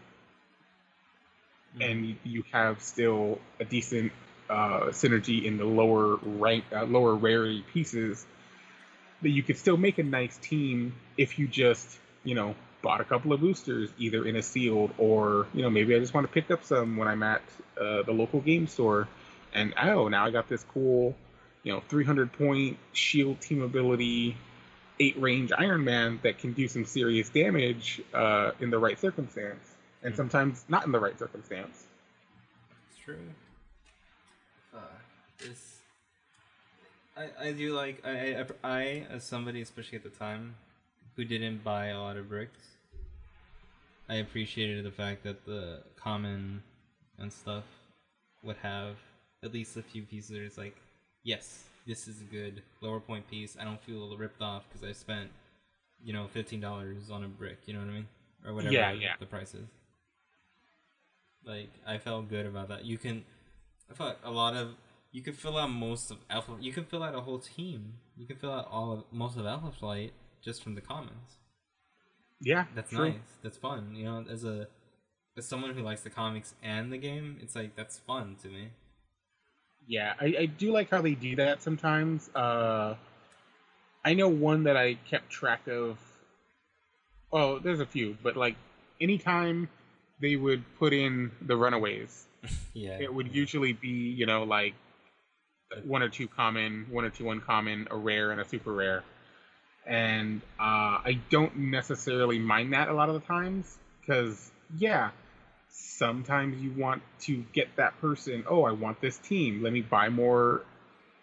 And 1.80 2.06
you- 2.06 2.16
you 2.24 2.44
have 2.52 2.80
still 2.82 3.40
a 3.60 3.64
decent 3.64 4.12
uh, 4.50 4.88
synergy 4.90 5.44
in 5.44 5.56
the 5.56 5.64
lower 5.64 6.16
rank 6.16 6.64
uh, 6.72 6.84
lower 6.84 7.14
rarity 7.14 7.62
pieces 7.72 8.26
that 9.22 9.30
you 9.30 9.42
could 9.42 9.56
still 9.58 9.76
make 9.76 9.98
a 9.98 10.02
nice 10.02 10.36
team 10.38 10.94
if 11.16 11.38
you 11.38 11.48
just 11.48 11.98
you 12.24 12.34
know 12.34 12.54
bought 12.82 13.00
a 13.00 13.04
couple 13.04 13.32
of 13.32 13.40
boosters 13.40 13.90
either 13.98 14.26
in 14.26 14.36
a 14.36 14.42
sealed 14.42 14.92
or 14.98 15.46
you 15.54 15.62
know 15.62 15.70
maybe 15.70 15.94
i 15.96 15.98
just 15.98 16.12
want 16.12 16.26
to 16.26 16.32
pick 16.32 16.50
up 16.50 16.64
some 16.64 16.96
when 16.98 17.08
i'm 17.08 17.22
at 17.22 17.42
uh, 17.80 18.02
the 18.02 18.12
local 18.12 18.40
game 18.40 18.66
store 18.66 19.08
and 19.54 19.72
oh 19.82 20.08
now 20.08 20.26
i 20.26 20.30
got 20.30 20.48
this 20.48 20.64
cool 20.74 21.14
you 21.62 21.72
know 21.72 21.82
300 21.88 22.32
point 22.32 22.76
shield 22.92 23.40
team 23.40 23.62
ability 23.62 24.36
eight 25.00 25.18
range 25.20 25.50
iron 25.58 25.84
man 25.84 26.20
that 26.22 26.38
can 26.38 26.52
do 26.52 26.68
some 26.68 26.84
serious 26.84 27.28
damage 27.28 28.00
uh, 28.12 28.52
in 28.60 28.70
the 28.70 28.78
right 28.78 28.98
circumstance 28.98 29.74
and 30.02 30.12
Mhm. 30.12 30.16
sometimes 30.16 30.64
not 30.68 30.84
in 30.86 30.92
the 30.92 31.00
right 31.00 31.18
circumstance 31.18 31.86
It's 32.90 32.98
true. 32.98 33.18
Uh, 34.74 34.78
this, 35.38 35.78
I, 37.16 37.28
I 37.48 37.52
do 37.52 37.72
like 37.74 38.04
I, 38.06 38.34
I 38.40 38.46
I 38.64 39.06
as 39.10 39.24
somebody 39.24 39.60
especially 39.60 39.96
at 39.96 40.04
the 40.04 40.10
time 40.10 40.56
who 41.16 41.24
didn't 41.24 41.62
buy 41.64 41.86
a 41.86 42.00
lot 42.00 42.16
of 42.16 42.28
bricks. 42.28 42.58
I 44.08 44.16
appreciated 44.16 44.84
the 44.84 44.90
fact 44.90 45.22
that 45.24 45.44
the 45.46 45.82
common 45.96 46.62
and 47.18 47.32
stuff 47.32 47.64
would 48.42 48.56
have 48.58 48.96
at 49.42 49.52
least 49.52 49.76
a 49.76 49.82
few 49.82 50.02
pieces. 50.02 50.32
It's 50.32 50.58
like, 50.58 50.76
yes, 51.22 51.64
this 51.86 52.08
is 52.08 52.20
a 52.20 52.24
good 52.24 52.62
lower 52.80 53.00
point 53.00 53.28
piece. 53.28 53.56
I 53.60 53.64
don't 53.64 53.82
feel 53.82 54.16
ripped 54.16 54.40
off 54.42 54.64
because 54.68 54.88
I 54.88 54.92
spent, 54.92 55.30
you 56.02 56.12
know, 56.12 56.26
fifteen 56.28 56.60
dollars 56.60 57.10
on 57.10 57.24
a 57.24 57.28
brick. 57.28 57.58
You 57.66 57.74
know 57.74 57.80
what 57.80 57.88
I 57.88 57.92
mean, 57.92 58.06
or 58.46 58.54
whatever 58.54 58.72
Yeah, 58.72 58.92
yeah. 58.92 59.14
the 59.20 59.26
price 59.26 59.54
is. 59.54 59.68
Like 61.44 61.70
I 61.86 61.98
felt 61.98 62.28
good 62.28 62.46
about 62.46 62.68
that. 62.68 62.84
You 62.84 62.96
can, 62.98 63.24
I 63.90 63.94
felt 63.94 64.16
a 64.24 64.30
lot 64.30 64.54
of 64.54 64.74
you 65.12 65.22
can 65.22 65.34
fill 65.34 65.58
out 65.58 65.70
most 65.70 66.10
of 66.10 66.18
Alpha. 66.30 66.56
You 66.60 66.72
can 66.72 66.84
fill 66.84 67.02
out 67.02 67.14
a 67.14 67.20
whole 67.20 67.38
team. 67.38 67.94
You 68.16 68.26
can 68.26 68.36
fill 68.36 68.52
out 68.52 68.68
all 68.70 68.92
of 68.92 69.04
most 69.12 69.36
of 69.36 69.44
Alpha 69.46 69.70
Flight 69.70 70.12
just 70.42 70.62
from 70.62 70.74
the 70.74 70.80
commons. 70.80 71.38
yeah 72.40 72.64
That's 72.74 72.90
true. 72.90 73.10
nice. 73.10 73.18
That's 73.42 73.56
fun. 73.58 73.94
You 73.94 74.04
know, 74.06 74.24
as 74.30 74.44
a 74.44 74.68
as 75.36 75.46
someone 75.46 75.74
who 75.74 75.82
likes 75.82 76.00
the 76.02 76.10
comics 76.10 76.54
and 76.62 76.92
the 76.92 76.98
game, 76.98 77.38
it's 77.42 77.54
like 77.54 77.76
that's 77.76 77.98
fun 77.98 78.36
to 78.42 78.48
me. 78.48 78.68
Yeah, 79.86 80.14
I, 80.20 80.34
I 80.40 80.46
do 80.46 80.72
like 80.72 80.90
how 80.90 81.02
they 81.02 81.14
do 81.14 81.36
that 81.36 81.62
sometimes. 81.62 82.30
Uh, 82.34 82.94
I 84.04 84.14
know 84.14 84.28
one 84.28 84.64
that 84.64 84.76
I 84.76 84.94
kept 84.94 85.30
track 85.30 85.66
of. 85.68 85.98
Oh, 87.32 87.58
there's 87.58 87.80
a 87.80 87.86
few, 87.86 88.16
but 88.22 88.36
like 88.36 88.56
anytime 89.00 89.68
they 90.20 90.36
would 90.36 90.62
put 90.78 90.92
in 90.92 91.32
the 91.42 91.56
Runaways, 91.56 92.26
Yeah. 92.74 92.98
it 92.98 93.12
would 93.12 93.34
usually 93.34 93.72
be 93.72 93.88
you 93.88 94.26
know 94.26 94.44
like 94.44 94.74
one 95.84 96.02
or 96.02 96.08
two 96.08 96.28
common, 96.28 96.86
one 96.90 97.04
or 97.04 97.10
two 97.10 97.30
uncommon, 97.30 97.88
a 97.90 97.96
rare, 97.96 98.30
and 98.30 98.40
a 98.40 98.44
super 98.48 98.72
rare. 98.72 99.02
And 99.86 100.40
uh, 100.58 101.02
I 101.04 101.20
don't 101.30 101.56
necessarily 101.56 102.38
mind 102.38 102.72
that 102.72 102.88
a 102.88 102.94
lot 102.94 103.08
of 103.08 103.14
the 103.20 103.26
times 103.26 103.76
because 104.00 104.50
yeah, 104.78 105.10
sometimes 105.74 106.62
you 106.62 106.70
want 106.72 107.02
to 107.20 107.44
get 107.52 107.76
that 107.76 108.00
person. 108.00 108.44
Oh, 108.48 108.64
I 108.64 108.72
want 108.72 109.00
this 109.00 109.18
team. 109.18 109.62
Let 109.62 109.72
me 109.72 109.82
buy 109.82 110.08
more, 110.08 110.62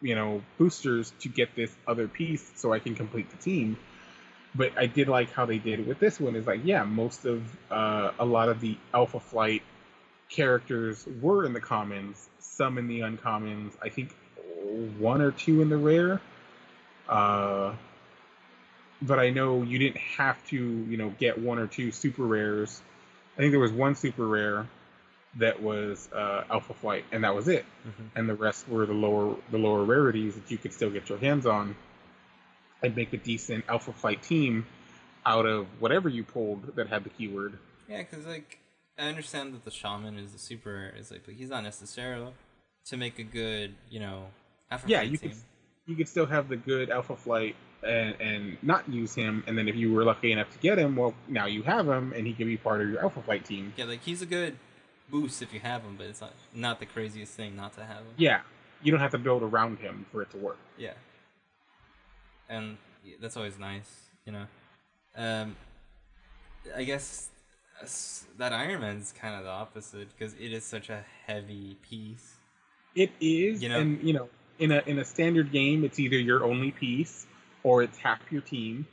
you 0.01 0.15
know, 0.15 0.41
boosters 0.57 1.13
to 1.21 1.29
get 1.29 1.55
this 1.55 1.73
other 1.87 2.07
piece 2.07 2.51
so 2.55 2.73
I 2.73 2.79
can 2.79 2.95
complete 2.95 3.29
the 3.29 3.37
team. 3.37 3.77
But 4.53 4.77
I 4.77 4.87
did 4.87 5.07
like 5.07 5.31
how 5.31 5.45
they 5.45 5.57
did 5.57 5.79
it 5.79 5.87
with 5.87 5.99
this 5.99 6.19
one. 6.19 6.35
Is 6.35 6.45
like 6.45 6.61
yeah, 6.65 6.83
most 6.83 7.25
of 7.25 7.43
uh, 7.71 8.11
a 8.19 8.25
lot 8.25 8.49
of 8.49 8.59
the 8.59 8.77
Alpha 8.93 9.19
Flight 9.19 9.63
characters 10.29 11.05
were 11.21 11.45
in 11.45 11.53
the 11.53 11.61
commons, 11.61 12.29
some 12.39 12.77
in 12.77 12.87
the 12.87 12.99
uncommons. 12.99 13.71
I 13.81 13.87
think 13.87 14.13
one 14.99 15.21
or 15.21 15.31
two 15.31 15.61
in 15.61 15.69
the 15.69 15.77
rare. 15.77 16.19
Uh, 17.07 17.73
but 19.01 19.19
I 19.19 19.29
know 19.29 19.63
you 19.63 19.79
didn't 19.79 19.97
have 19.97 20.45
to, 20.47 20.57
you 20.57 20.97
know, 20.97 21.13
get 21.17 21.39
one 21.39 21.57
or 21.57 21.67
two 21.67 21.91
super 21.91 22.23
rares. 22.23 22.81
I 23.41 23.43
think 23.43 23.53
there 23.53 23.59
was 23.59 23.71
one 23.71 23.95
super 23.95 24.27
rare 24.27 24.67
that 25.37 25.63
was 25.63 26.07
uh, 26.13 26.43
Alpha 26.51 26.75
Flight, 26.75 27.05
and 27.11 27.23
that 27.23 27.33
was 27.33 27.47
it. 27.47 27.65
Mhm. 27.87 28.09
And 28.15 28.29
the 28.29 28.35
rest 28.35 28.69
were 28.69 28.85
the 28.85 28.93
lower 28.93 29.35
the 29.49 29.57
lower 29.57 29.83
rarities 29.83 30.35
that 30.35 30.51
you 30.51 30.59
could 30.59 30.71
still 30.71 30.91
get 30.91 31.09
your 31.09 31.17
hands 31.17 31.47
on, 31.47 31.75
and 32.83 32.95
make 32.95 33.13
a 33.13 33.17
decent 33.17 33.65
Alpha 33.67 33.93
Flight 33.93 34.21
team 34.21 34.67
out 35.25 35.47
of 35.47 35.65
whatever 35.81 36.07
you 36.07 36.23
pulled 36.23 36.75
that 36.75 36.87
had 36.89 37.03
the 37.03 37.09
keyword. 37.09 37.57
Yeah, 37.89 38.03
because 38.03 38.27
like 38.27 38.59
I 38.99 39.07
understand 39.07 39.55
that 39.55 39.65
the 39.65 39.71
shaman 39.71 40.19
is 40.19 40.33
the 40.33 40.37
super 40.37 40.71
rare. 40.75 40.93
It's 40.95 41.09
like, 41.09 41.25
but 41.25 41.33
he's 41.33 41.49
not 41.49 41.63
necessarily 41.63 42.33
to 42.85 42.97
make 42.97 43.17
a 43.17 43.23
good, 43.23 43.73
you 43.89 43.99
know, 43.99 44.27
Alpha 44.69 44.87
yeah, 44.87 44.99
Flight 44.99 45.11
you 45.13 45.17
team. 45.17 45.29
could 45.31 45.39
you 45.87 45.95
could 45.95 46.07
still 46.07 46.27
have 46.27 46.47
the 46.47 46.57
good 46.57 46.91
Alpha 46.91 47.15
Flight 47.15 47.55
and, 47.83 48.15
and 48.21 48.57
not 48.61 48.87
use 48.89 49.15
him, 49.15 49.43
and 49.47 49.57
then 49.57 49.67
if 49.67 49.75
you 49.75 49.91
were 49.93 50.03
lucky 50.03 50.31
enough 50.31 50.49
to 50.51 50.57
get 50.59 50.77
him, 50.77 50.95
well, 50.95 51.13
now 51.27 51.45
you 51.47 51.63
have 51.63 51.87
him, 51.87 52.13
and 52.15 52.27
he 52.27 52.33
can 52.33 52.47
be 52.47 52.57
part 52.57 52.81
of 52.81 52.89
your 52.89 53.01
Alpha 53.01 53.21
Flight 53.21 53.45
team. 53.45 53.73
Yeah, 53.77 53.85
like 53.85 54.03
he's 54.03 54.21
a 54.21 54.25
good 54.25 54.57
boost 55.09 55.41
if 55.41 55.53
you 55.53 55.59
have 55.59 55.81
him, 55.81 55.95
but 55.97 56.07
it's 56.07 56.21
not 56.21 56.33
not 56.53 56.79
the 56.79 56.85
craziest 56.85 57.33
thing 57.33 57.55
not 57.55 57.73
to 57.73 57.81
have 57.81 57.97
him. 57.97 58.13
Yeah, 58.17 58.41
you 58.83 58.91
don't 58.91 59.01
have 59.01 59.11
to 59.11 59.17
build 59.17 59.43
around 59.43 59.79
him 59.79 60.05
for 60.11 60.21
it 60.21 60.29
to 60.31 60.37
work. 60.37 60.57
Yeah. 60.77 60.93
And 62.49 62.77
that's 63.21 63.37
always 63.37 63.57
nice, 63.57 63.89
you 64.25 64.31
know. 64.33 64.45
Um, 65.15 65.55
I 66.75 66.83
guess 66.83 67.29
that 68.37 68.53
Iron 68.53 68.81
Man's 68.81 69.11
kind 69.11 69.35
of 69.35 69.43
the 69.43 69.49
opposite 69.49 70.09
because 70.17 70.33
it 70.33 70.53
is 70.53 70.63
such 70.63 70.89
a 70.89 71.03
heavy 71.25 71.77
piece. 71.81 72.35
It 72.95 73.11
is, 73.19 73.63
You 73.63 73.69
know- 73.69 73.79
and 73.79 74.03
you 74.03 74.13
know, 74.13 74.29
in 74.59 74.71
a 74.71 74.83
in 74.85 74.99
a 74.99 75.05
standard 75.05 75.51
game, 75.51 75.83
it's 75.83 75.99
either 75.99 76.17
your 76.19 76.43
only 76.43 76.71
piece 76.71 77.25
or 77.63 77.83
it's 77.83 77.97
half 77.97 78.19
your 78.31 78.41
team. 78.41 78.85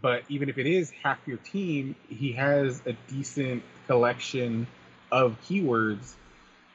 But 0.00 0.24
even 0.28 0.48
if 0.48 0.58
it 0.58 0.66
is 0.66 0.90
half 1.02 1.18
your 1.26 1.36
team, 1.38 1.94
he 2.08 2.32
has 2.32 2.82
a 2.86 2.92
decent 3.08 3.62
collection 3.86 4.66
of 5.10 5.36
keywords 5.42 6.14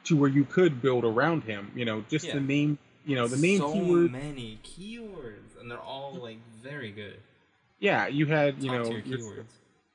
to 0.04 0.16
where 0.16 0.30
you 0.30 0.44
could 0.44 0.80
build 0.80 1.04
around 1.04 1.44
him. 1.44 1.70
You 1.74 1.84
know, 1.84 2.04
just 2.08 2.26
Yeah. 2.26 2.34
to 2.34 2.40
name 2.40 2.78
you 3.04 3.14
know 3.16 3.26
the 3.26 3.36
main 3.38 3.58
so 3.58 3.72
keyword. 3.72 4.12
many 4.12 4.58
keywords, 4.64 5.58
and 5.60 5.70
they're 5.70 5.78
all 5.78 6.14
like 6.14 6.38
very 6.62 6.90
good. 6.90 7.18
Yeah, 7.80 8.06
you 8.08 8.26
had 8.26 8.62
you 8.62 8.70
Top 8.70 8.86
know 8.86 8.90
your 8.92 9.02
keywords. 9.18 9.44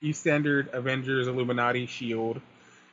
your 0.02 0.14
standard 0.14 0.70
Avengers, 0.74 1.28
Illuminati, 1.28 1.86
Shield, 1.86 2.42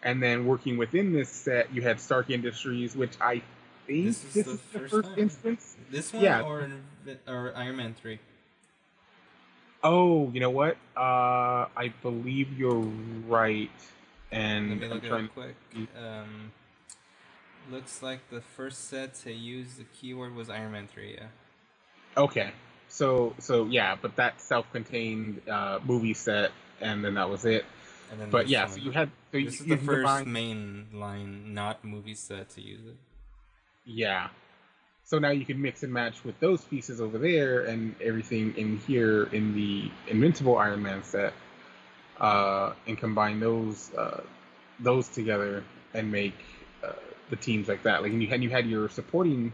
and 0.02 0.23
then 0.23 0.47
working 0.47 0.76
within 0.78 1.12
this 1.12 1.28
set, 1.28 1.73
you 1.75 1.83
had 1.83 2.00
Stark 2.00 2.30
Industries, 2.30 2.95
which 2.97 3.12
I 3.21 3.42
think 3.87 4.07
This 4.07 4.21
this 4.21 4.37
is 4.37 4.37
is, 4.37 4.45
the 4.47 4.52
the 4.52 4.78
first 4.88 4.90
first 5.07 5.19
instance. 5.19 5.76
This 5.90 6.12
one 6.12 6.23
Yeah. 6.23 6.42
or 6.42 6.71
or 7.26 7.52
Iron 7.57 7.76
Man 7.76 7.95
three. 7.95 8.19
Oh, 9.82 10.30
you 10.32 10.40
know 10.40 10.50
what? 10.50 10.76
Uh, 10.96 11.66
I 11.76 11.92
believe 12.02 12.58
you're 12.58 12.75
right. 13.28 13.70
And 14.32 14.70
Let 14.70 14.78
me 14.80 14.87
I'm 14.87 14.92
look 14.92 15.04
it 15.04 15.12
up 15.12 15.34
quick. 15.34 15.56
Um, 15.99 16.52
looks 17.70 18.02
like 18.02 18.28
the 18.30 18.40
first 18.40 18.88
set 18.88 19.14
to 19.16 19.32
use 19.32 19.75
the 19.75 19.84
keyword 19.84 20.34
was 20.34 20.50
Iron 20.50 20.72
Man 20.72 20.87
three. 20.87 21.14
Yeah. 21.14 21.26
Okay, 22.16 22.50
so 22.88 23.34
so 23.38 23.66
yeah, 23.66 23.96
but 24.00 24.16
that 24.16 24.40
self-contained 24.40 25.42
uh, 25.49 25.78
movie 25.84 26.14
set, 26.14 26.50
and 26.80 27.04
then 27.04 27.14
that 27.14 27.28
was 27.30 27.44
it. 27.44 27.64
And 28.10 28.20
then 28.20 28.30
But 28.30 28.49
yeah, 28.49 28.64
one. 28.64 28.72
so 28.72 28.78
you 28.80 28.90
had 28.90 29.10
so 29.32 29.38
you, 29.38 29.46
this 29.46 29.60
is 29.60 29.66
the 29.66 29.76
first 29.76 30.06
combined- 30.06 30.32
main 30.32 30.87
line, 30.92 31.54
not 31.54 31.84
movie 31.84 32.14
set 32.14 32.50
to 32.50 32.60
use 32.60 32.84
it. 32.87 32.96
Yeah. 33.84 34.28
So 35.11 35.19
now 35.19 35.31
you 35.31 35.45
can 35.45 35.61
mix 35.61 35.83
and 35.83 35.93
match 35.93 36.25
with 36.25 36.38
those 36.38 36.62
pieces 36.62 37.00
over 37.00 37.19
there 37.19 37.62
and 37.62 37.97
everything 38.00 38.55
in 38.57 38.79
here 38.79 39.25
in 39.33 39.57
the 39.57 39.90
Invincible 40.09 40.57
Iron 40.57 40.85
Man 40.85 41.02
set, 41.02 41.33
uh, 42.21 42.75
and 42.87 42.97
combine 42.97 43.40
those 43.40 43.93
uh, 43.95 44.21
those 44.79 45.09
together 45.09 45.64
and 45.95 46.12
make 46.12 46.37
uh, 46.85 46.93
the 47.29 47.35
teams 47.35 47.67
like 47.67 47.83
that. 47.83 48.02
Like 48.02 48.12
and 48.12 48.23
you 48.23 48.29
had 48.29 48.40
you 48.40 48.50
had 48.50 48.69
your 48.69 48.88
supporting 48.88 49.52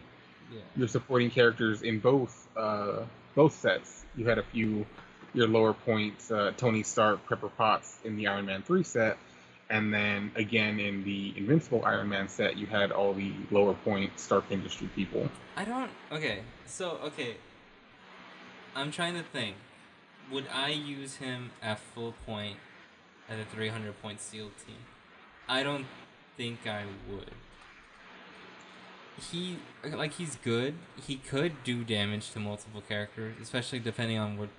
Yeah. 0.53 0.61
your 0.77 0.89
supporting 0.89 1.31
characters 1.31 1.81
in 1.81 2.01
both 2.01 2.47
uh, 2.55 3.05
both 3.35 3.55
sets. 3.55 4.05
You 4.15 4.29
had 4.29 4.37
a 4.37 4.43
few 4.43 4.85
your 5.33 5.49
lower 5.49 5.73
points, 5.73 6.31
uh, 6.31 6.53
Tony 6.59 6.83
Stark, 6.83 7.27
Pepper 7.31 7.49
Potts 7.49 7.97
in 8.05 8.17
the 8.17 8.27
Iron 8.27 8.45
Man 8.45 8.61
three 8.63 8.83
set, 8.83 9.17
and 9.71 9.93
then 9.93 10.31
again 10.37 10.79
in 10.79 11.03
the 11.05 11.35
Invincible 11.37 11.85
Iron 11.85 12.09
Man 12.09 12.29
set, 12.29 12.57
you 12.57 12.67
had 12.67 12.93
all 12.93 13.13
the 13.13 13.33
lower 13.51 13.75
point 13.75 14.19
Stark 14.19 14.45
Industry 14.51 14.89
people. 14.95 15.29
I 15.57 15.65
don't. 15.65 15.91
Okay, 16.13 16.41
so 16.67 16.99
okay. 17.05 17.37
I'm 18.75 18.91
trying 18.91 19.15
to 19.15 19.23
think. 19.23 19.57
Would 20.31 20.47
I 20.53 20.71
use 20.71 21.17
him 21.17 21.51
at 21.63 21.79
full 21.79 22.15
point 22.27 22.57
at 23.29 23.39
a 23.39 23.45
300 23.45 24.01
point 24.03 24.21
SEAL 24.21 24.51
team? 24.67 24.77
I 25.49 25.63
don't 25.63 25.87
think 26.37 26.67
I 26.67 26.85
would. 27.09 27.31
He 29.31 29.59
like 29.85 30.13
he's 30.15 30.37
good. 30.37 30.75
He 31.07 31.17
could 31.17 31.65
do 31.65 31.85
damage 31.85 32.31
to 32.33 32.41
multiple 32.41 32.83
characters, 32.87 33.37
especially 33.41 33.79
depending 33.79 34.19
on 34.19 34.37
what 34.37 34.51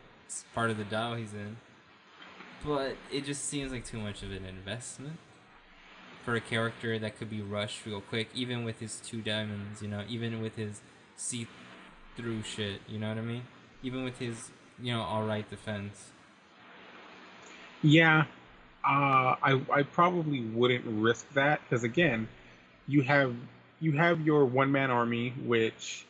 part 0.54 0.72
of 0.72 0.78
the 0.78 0.84
dial 0.84 1.16
he's 1.16 1.34
in. 1.34 1.58
But 2.68 2.98
it 3.10 3.24
just 3.24 3.46
seems 3.46 3.72
like 3.72 3.86
too 3.86 4.00
much 4.00 4.24
of 4.24 4.32
an 4.32 4.44
investment 4.44 5.18
for 6.26 6.36
a 6.36 6.42
character 6.42 7.00
that 7.00 7.18
could 7.18 7.30
be 7.30 7.42
rushed 7.42 7.86
real 7.86 8.02
quick, 8.02 8.28
even 8.36 8.66
with 8.66 8.82
his 8.82 9.00
two 9.00 9.22
diamonds, 9.22 9.82
you 9.82 9.88
know, 9.88 10.04
even 10.10 10.42
with 10.42 10.58
his 10.58 10.82
see 11.16 11.48
through 12.18 12.44
shit, 12.44 12.82
you 12.90 13.00
know 13.00 13.08
what 13.08 13.18
I 13.18 13.22
mean? 13.22 13.44
Even 13.84 14.04
with 14.04 14.20
his, 14.20 14.52
you 14.82 14.92
know, 14.92 15.00
alright 15.00 15.50
defense. 15.50 16.10
Yeah, 17.82 18.26
uh, 18.84 19.36
I 19.42 19.62
I 19.72 19.84
probably 19.84 20.42
wouldn't 20.42 20.84
risk 20.86 21.32
that 21.36 21.62
because 21.64 21.86
again, 21.86 22.28
you 22.86 23.02
have 23.04 23.34
you 23.80 23.94
have 23.94 24.20
your 24.22 24.44
one 24.44 24.74
man 24.74 24.92
army 24.92 25.34
which. 25.46 26.07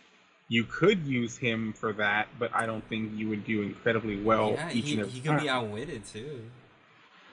You 0.49 0.63
could 0.63 1.05
use 1.05 1.37
him 1.37 1.73
for 1.73 1.93
that, 1.93 2.29
but 2.39 2.51
I 2.53 2.65
don't 2.65 2.87
think 2.87 3.11
you 3.15 3.27
would 3.29 3.45
do 3.45 3.63
incredibly 3.63 4.21
well 4.21 4.53
yeah, 4.53 4.71
each 4.71 4.85
he, 4.85 4.91
and 4.93 5.01
every 5.01 5.11
he 5.11 5.19
time. 5.21 5.37
could 5.37 5.43
be 5.43 5.49
outwitted 5.49 6.05
too. 6.05 6.41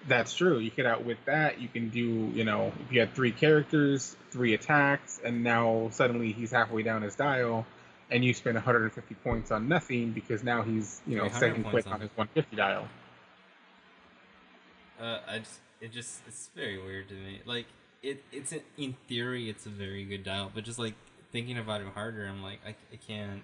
That's 0.06 0.34
true. 0.34 0.58
You 0.58 0.70
could 0.70 0.84
outwit 0.84 1.18
that. 1.26 1.60
You 1.60 1.68
can 1.68 1.88
do, 1.90 2.30
you 2.34 2.44
know, 2.44 2.72
if 2.84 2.92
you 2.92 3.00
had 3.00 3.14
three 3.14 3.32
characters, 3.32 4.16
three 4.30 4.52
attacks, 4.52 5.20
and 5.24 5.42
now 5.44 5.88
suddenly 5.92 6.32
he's 6.32 6.50
halfway 6.50 6.82
down 6.82 7.02
his 7.02 7.14
dial, 7.14 7.66
and 8.10 8.24
you 8.24 8.34
spend 8.34 8.56
150 8.56 9.14
points 9.16 9.50
on 9.50 9.68
nothing 9.68 10.10
because 10.10 10.42
now 10.42 10.62
he's, 10.62 11.00
you 11.06 11.16
know, 11.16 11.28
300 11.28 11.38
second 11.38 11.64
quick 11.70 11.86
on 11.86 11.94
on 11.94 12.00
his 12.00 12.10
150 12.16 12.56
dial. 12.56 12.86
Uh, 15.00 15.20
I 15.26 15.38
just, 15.38 15.60
it 15.80 15.92
just, 15.92 16.20
it's 16.26 16.50
very 16.54 16.78
weird 16.78 17.08
to 17.08 17.14
me. 17.14 17.40
Like, 17.46 17.66
it, 18.02 18.22
it's 18.30 18.52
in 18.76 18.96
theory, 19.08 19.48
it's 19.48 19.66
a 19.66 19.70
very 19.70 20.04
good 20.04 20.24
dial, 20.24 20.50
but 20.54 20.64
just 20.64 20.78
like 20.78 20.94
thinking 21.34 21.58
about 21.58 21.80
it 21.82 21.88
harder, 21.88 22.24
I'm 22.26 22.42
like, 22.42 22.60
I, 22.64 22.70
I 22.92 22.96
can't, 22.96 23.42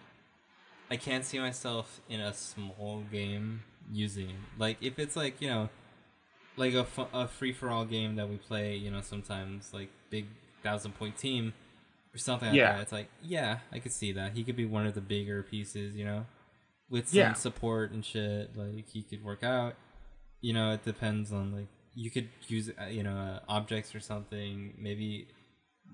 I 0.90 0.96
can't 0.96 1.24
see 1.24 1.40
myself 1.40 2.00
in 2.08 2.20
a 2.20 2.32
small 2.32 3.02
game 3.10 3.64
using. 3.92 4.36
Like, 4.56 4.78
if 4.80 4.98
it's 5.00 5.16
like 5.16 5.40
you 5.42 5.48
know, 5.48 5.68
like 6.56 6.72
a, 6.74 6.84
fu- 6.84 7.08
a 7.12 7.26
free 7.26 7.52
for 7.52 7.68
all 7.68 7.84
game 7.84 8.14
that 8.14 8.28
we 8.30 8.36
play, 8.36 8.76
you 8.76 8.90
know, 8.92 9.00
sometimes 9.00 9.74
like 9.74 9.90
big 10.08 10.26
thousand 10.62 10.92
point 10.92 11.18
team 11.18 11.52
or 12.14 12.18
something 12.18 12.48
like 12.48 12.56
Yeah. 12.56 12.72
that. 12.74 12.82
It's 12.82 12.92
like, 12.92 13.08
yeah, 13.22 13.58
I 13.72 13.80
could 13.80 13.92
see 13.92 14.12
that. 14.12 14.32
He 14.34 14.44
could 14.44 14.56
be 14.56 14.66
one 14.66 14.86
of 14.86 14.94
the 14.94 15.00
bigger 15.00 15.42
pieces, 15.42 15.96
you 15.96 16.04
know, 16.04 16.26
with 16.88 17.08
some 17.08 17.16
Yeah. 17.18 17.32
support 17.34 17.90
and 17.90 18.04
shit. 18.04 18.56
Like 18.56 18.88
he 18.88 19.02
could 19.02 19.24
work 19.24 19.42
out. 19.42 19.74
You 20.40 20.52
know, 20.52 20.70
it 20.72 20.84
depends 20.84 21.32
on 21.32 21.52
like 21.52 21.66
you 21.94 22.08
could 22.10 22.28
use 22.46 22.70
uh, 22.80 22.86
you 22.86 23.02
know 23.02 23.16
uh, 23.16 23.40
objects 23.48 23.94
or 23.96 24.00
something. 24.00 24.74
Maybe 24.78 25.26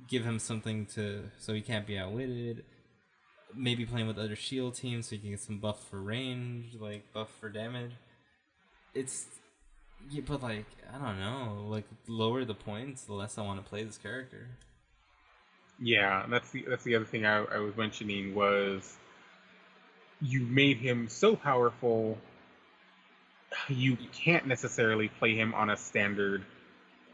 give 0.08 0.24
him 0.24 0.38
something 0.38 0.86
to 0.86 1.30
so 1.38 1.54
he 1.54 1.60
can't 1.60 1.86
be 1.86 1.98
outwitted. 1.98 2.64
Maybe 3.54 3.86
playing 3.86 4.06
with 4.06 4.18
other 4.18 4.36
shield 4.36 4.74
teams 4.74 5.08
so 5.08 5.14
you 5.14 5.20
can 5.20 5.30
get 5.30 5.40
some 5.40 5.58
buff 5.58 5.88
for 5.88 6.00
range, 6.00 6.74
like 6.78 7.12
buff 7.12 7.30
for 7.40 7.48
damage. 7.48 7.92
It's 8.94 9.26
yeah, 10.10 10.22
but 10.26 10.42
like 10.42 10.66
I 10.92 10.98
don't 10.98 11.18
know, 11.18 11.66
like 11.68 11.86
lower 12.06 12.44
the 12.44 12.54
points, 12.54 13.02
the 13.02 13.14
less 13.14 13.38
I 13.38 13.42
want 13.42 13.62
to 13.62 13.68
play 13.68 13.82
this 13.82 13.98
character. 13.98 14.48
Yeah, 15.78 16.26
that's 16.28 16.50
the 16.50 16.64
that's 16.68 16.84
the 16.84 16.96
other 16.96 17.04
thing 17.04 17.26
I, 17.26 17.44
I 17.44 17.58
was 17.58 17.76
mentioning 17.76 18.34
was 18.34 18.96
you 20.20 20.40
made 20.40 20.78
him 20.78 21.08
so 21.08 21.36
powerful 21.36 22.18
you 23.68 23.96
can't 24.12 24.46
necessarily 24.46 25.08
play 25.08 25.34
him 25.34 25.54
on 25.54 25.70
a 25.70 25.76
standard 25.76 26.44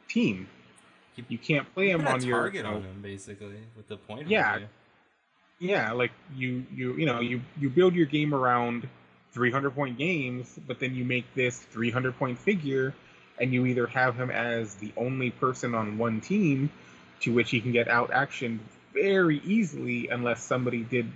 team. 0.08 0.48
You- 1.16 1.24
You 1.28 1.38
can't 1.38 1.72
play 1.74 1.90
him 1.90 2.06
on 2.06 2.22
your 2.24 2.38
target 2.38 2.64
on 2.64 2.82
him 2.82 3.00
basically 3.02 3.58
with 3.76 3.88
the 3.88 3.96
point. 3.96 4.28
Yeah. 4.28 4.60
yeah 5.60 5.92
like 5.92 6.10
you 6.34 6.64
you 6.74 6.94
you 6.96 7.06
know 7.06 7.20
you 7.20 7.42
you 7.60 7.68
build 7.70 7.94
your 7.94 8.06
game 8.06 8.34
around 8.34 8.88
300 9.32 9.70
point 9.74 9.96
games 9.98 10.58
but 10.66 10.78
then 10.80 10.94
you 10.94 11.04
make 11.04 11.24
this 11.34 11.58
300 11.58 12.18
point 12.18 12.38
figure 12.38 12.94
and 13.40 13.52
you 13.52 13.64
either 13.66 13.86
have 13.86 14.16
him 14.16 14.30
as 14.30 14.74
the 14.76 14.92
only 14.96 15.30
person 15.30 15.74
on 15.74 15.98
one 15.98 16.20
team 16.20 16.70
to 17.20 17.32
which 17.32 17.50
he 17.50 17.60
can 17.60 17.72
get 17.72 17.88
out 17.88 18.10
action 18.12 18.60
very 18.92 19.38
easily 19.44 20.08
unless 20.08 20.42
somebody 20.42 20.82
did 20.82 21.10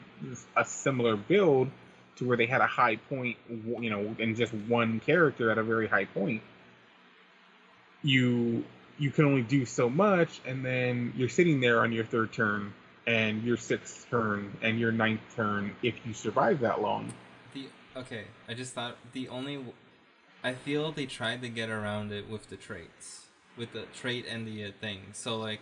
a 0.57 0.65
similar 0.65 1.17
build 1.17 1.69
to 2.17 2.27
where 2.27 2.37
they 2.37 2.47
had 2.47 2.61
a 2.63 2.67
high 2.67 2.97
point 2.97 3.37
you 3.49 3.91
know 3.91 4.15
and 4.19 4.37
just 4.37 4.55
one 4.55 5.01
character 5.01 5.51
at 5.51 5.59
a 5.59 5.63
very 5.63 5.87
high 5.89 6.05
point 6.07 6.41
you 8.03 8.65
you 8.99 9.11
can 9.11 9.25
only 9.25 9.43
do 9.43 9.65
so 9.65 9.89
much 9.89 10.41
and 10.47 10.65
then 10.65 11.13
you're 11.17 11.29
sitting 11.29 11.61
there 11.61 11.81
on 11.81 11.93
your 11.93 12.05
third 12.05 12.33
turn 12.33 12.73
and 13.07 13.43
your 13.43 13.57
sixth 13.57 14.07
turn 14.11 14.57
and 14.63 14.79
your 14.79 14.93
ninth 14.93 15.21
turn 15.35 15.75
if 15.83 15.95
you 16.05 16.13
survive 16.13 16.61
that 16.61 16.81
long. 16.81 17.13
The 17.55 17.69
okay, 17.97 18.25
I 18.49 18.55
just 18.55 18.75
thought 18.75 18.97
the 19.13 19.29
only 19.29 19.65
I 20.43 20.55
feel 20.55 20.93
they 20.93 21.07
tried 21.07 21.43
to 21.43 21.49
get 21.49 21.71
around 21.71 22.13
it 22.13 22.29
with 22.29 22.49
the 22.49 22.57
traits, 22.57 23.27
with 23.57 23.73
the 23.73 23.85
trait 23.95 24.27
and 24.29 24.47
the 24.47 24.65
uh, 24.65 24.71
thing. 24.81 25.01
So 25.13 25.37
like 25.37 25.61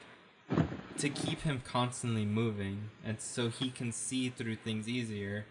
to 0.99 1.09
keep 1.09 1.43
him 1.43 1.63
constantly 1.65 2.25
moving 2.25 2.91
and 3.05 3.21
so 3.21 3.49
he 3.49 3.71
can 3.71 3.93
see 3.93 4.29
through 4.29 4.57
things 4.57 4.89
easier 4.89 5.47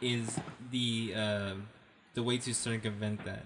is 0.00 0.38
the 0.70 1.12
uh, 1.14 1.54
the 2.14 2.22
way 2.22 2.38
to 2.38 2.54
circumvent 2.54 3.24
that. 3.24 3.44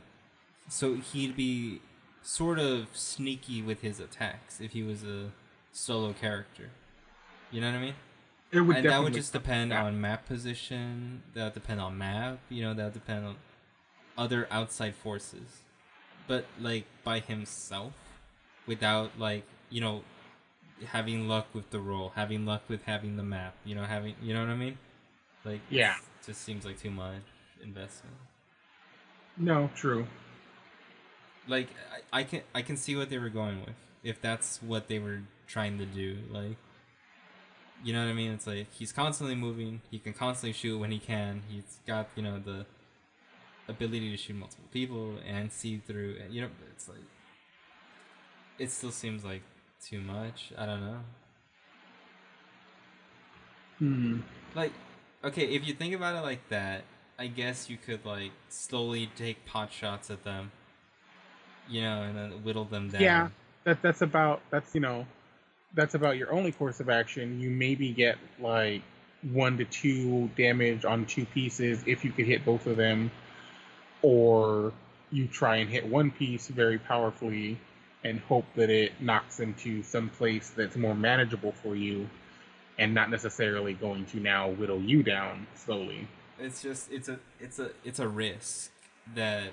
So 0.69 0.95
he'd 0.95 1.37
be 1.37 1.81
sort 2.23 2.59
of 2.59 2.89
sneaky 2.95 3.63
with 3.63 3.81
his 3.81 4.01
attacks 4.01 4.61
if 4.61 4.73
he 4.73 4.83
was 4.83 5.03
a 5.05 5.31
solo 5.73 6.13
character. 6.13 6.71
You 7.51 7.61
know 7.61 7.71
what 7.71 7.77
I 7.77 7.83
mean? 7.83 7.95
It 8.51 8.61
would 8.61 8.77
and 8.77 8.87
that 8.87 9.03
would 9.03 9.15
just 9.15 9.33
depend 9.33 9.71
yeah. 9.71 9.85
on 9.85 10.01
map 10.01 10.27
position. 10.27 11.23
That 11.35 11.45
would 11.45 11.55
depend 11.55 11.81
on 11.81 11.97
map. 11.97 12.39
You 12.49 12.63
know, 12.65 12.75
that 12.75 12.85
would 12.85 12.93
depend 12.93 13.27
on 13.27 13.37
other 14.17 14.47
outside 14.51 14.95
forces. 14.95 15.63
But 16.27 16.45
like 16.61 16.85
by 17.03 17.21
himself, 17.21 17.95
without 18.67 19.19
like 19.19 19.45
you 19.71 19.81
know, 19.81 20.03
having 20.87 21.29
luck 21.29 21.47
with 21.55 21.71
the 21.71 21.81
roll, 21.81 22.13
having 22.15 22.45
luck 22.45 22.63
with 22.69 22.85
having 22.85 23.17
the 23.17 23.23
map. 23.23 23.55
You 23.65 23.75
know, 23.75 23.85
having 23.85 24.15
you 24.23 24.35
know 24.35 24.41
what 24.41 24.51
I 24.51 24.57
mean? 24.57 24.79
Like 25.45 25.61
Yeah. 25.71 25.97
just 26.25 26.43
seems 26.43 26.65
like 26.65 26.79
too 26.79 26.91
much 26.91 27.23
investment. 27.63 28.17
No, 29.39 29.71
true. 29.75 30.07
Like 31.47 31.69
I, 32.13 32.21
I 32.21 32.25
can 32.25 32.43
I 32.55 32.63
can 32.63 32.77
see 32.77 32.97
what 32.97 33.11
they 33.11 33.19
were 33.19 33.29
going 33.31 33.61
with 33.61 33.75
if 34.03 34.21
that's 34.21 34.63
what 34.63 34.89
they 34.89 34.99
were 34.99 35.23
trying 35.47 35.79
to 35.79 35.87
do. 35.87 36.19
Like 36.31 36.57
You 37.83 37.93
know 37.93 38.05
what 38.05 38.11
I 38.11 38.15
mean? 38.15 38.33
It's 38.33 38.47
like 38.47 38.73
he's 38.73 38.93
constantly 38.93 39.35
moving. 39.35 39.83
He 39.91 39.99
can 39.99 40.13
constantly 40.13 40.53
shoot 40.53 40.79
when 40.79 40.91
he 40.93 40.99
can. 40.99 41.43
He's 41.49 41.81
got 41.87 42.09
you 42.15 42.23
know 42.23 42.39
the 42.39 42.67
ability 43.69 44.11
to 44.11 44.17
shoot 44.17 44.37
multiple 44.37 44.69
people 44.73 45.17
and 45.27 45.53
see 45.53 45.79
through. 45.79 46.19
And, 46.23 46.33
you 46.35 46.43
know, 46.43 46.51
it's 46.73 46.89
like 46.89 46.99
it 48.59 48.71
still 48.71 48.93
seems 48.93 49.25
like 49.25 49.43
too 49.85 50.01
much. 50.01 50.53
I 50.57 50.67
don't 50.67 50.81
know. 50.81 51.01
Hmm. 53.79 54.21
Like, 54.55 54.73
okay, 55.25 55.45
if 55.45 55.67
you 55.67 55.75
think 55.75 55.95
about 55.95 56.15
it 56.17 56.21
like 56.21 56.49
that, 56.49 56.85
I 57.19 57.27
guess 57.27 57.69
you 57.69 57.77
could 57.77 58.05
like 58.05 58.33
slowly 58.49 59.11
take 59.17 59.45
pot 59.45 59.73
shots 59.73 60.11
at 60.11 60.25
them. 60.25 60.53
You 61.73 61.83
know, 61.83 62.03
and 62.03 62.17
then 62.17 62.31
whittle 62.45 62.65
them 62.65 62.91
down. 62.91 63.01
Yeah. 63.01 63.29
That 63.65 63.81
that's 63.81 64.03
about 64.03 64.43
that's 64.51 64.75
you 64.75 64.81
know, 64.81 65.07
that's 65.75 65.95
about 65.95 66.17
your 66.19 66.33
only 66.33 66.53
course 66.53 66.81
of 66.81 66.91
action. 66.91 67.41
You 67.41 67.51
maybe 67.51 67.93
get 67.93 68.17
like 68.39 68.83
one 69.23 69.57
to 69.59 69.65
two 69.65 70.29
damage 70.37 70.85
on 70.85 71.07
two 71.07 71.25
pieces 71.25 71.83
if 71.87 72.05
you 72.05 72.13
could 72.13 72.27
hit 72.27 72.45
both 72.45 72.67
of 72.67 72.77
them, 72.77 73.11
or 74.03 74.73
you 75.11 75.27
try 75.29 75.57
and 75.57 75.71
hit 75.71 75.87
one 75.87 76.11
piece 76.11 76.49
very 76.49 76.79
powerfully 76.79 77.59
and 78.05 78.21
hope 78.21 78.45
that 78.57 78.69
it 78.69 78.93
knocks 79.01 79.41
into 79.41 79.83
some 79.83 80.09
place 80.11 80.51
that's 80.57 80.77
more 80.77 80.95
manageable 80.95 81.53
for 81.63 81.77
you 81.77 82.09
and 82.79 82.95
not 82.95 83.11
necessarily 83.11 83.75
going 83.75 84.05
to 84.07 84.19
now 84.19 84.49
whittle 84.51 84.81
you 84.81 85.03
down 85.03 85.47
slowly. 85.55 86.09
It's 86.39 86.63
just 86.63 86.91
it's 86.91 87.09
a 87.09 87.19
it's 87.41 87.59
a 87.59 87.71
it's 87.85 88.01
a 88.01 88.09
risk 88.09 88.71
that 89.15 89.53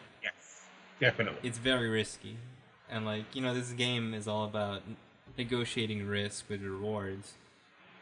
definitely. 1.00 1.48
it's 1.48 1.58
very 1.58 1.90
risky, 1.90 2.38
and 2.90 3.06
like 3.06 3.26
you 3.34 3.42
know 3.42 3.54
this 3.54 3.72
game 3.72 4.14
is 4.14 4.28
all 4.28 4.46
about 4.46 4.82
negotiating 5.38 6.06
risk 6.06 6.46
with 6.50 6.62
rewards. 6.62 7.34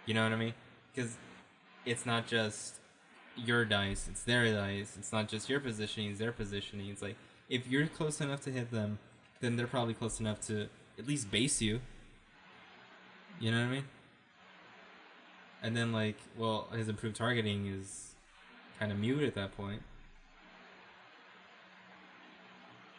You 0.06 0.14
know 0.14 0.24
what 0.24 0.32
I 0.32 0.38
mean? 0.38 0.54
Because 0.94 1.18
it's 1.86 2.06
not 2.06 2.28
just 2.28 2.76
your 3.36 3.66
dice; 3.66 4.08
it's 4.10 4.24
their 4.24 4.52
dice. 4.54 4.96
It's 4.98 5.12
not 5.12 5.28
just 5.28 5.50
your 5.50 5.60
positioning; 5.60 6.12
it's 6.12 6.20
their 6.20 6.32
positioning. 6.32 6.90
It's 6.90 7.02
like 7.02 7.16
if 7.50 7.68
you're 7.68 7.88
close 7.88 8.20
enough 8.22 8.42
to 8.42 8.52
hit 8.52 8.72
them, 8.72 9.00
then 9.40 9.56
they're 9.56 9.68
probably 9.68 9.94
close 9.94 10.20
enough 10.20 10.42
to 10.48 10.68
at 10.98 11.08
least 11.08 11.32
base 11.32 11.62
you. 11.62 11.82
You 13.40 13.52
know 13.52 13.60
what 13.60 13.68
I 13.68 13.72
mean? 13.72 13.86
And 15.62 15.76
then 15.76 15.92
like, 15.92 16.18
well, 16.38 16.68
his 16.74 16.88
improved 16.88 17.16
targeting 17.16 17.68
is 17.68 18.16
kind 18.80 18.92
of 18.92 18.98
mute 18.98 19.24
at 19.24 19.36
that 19.36 19.56
point. 19.56 19.82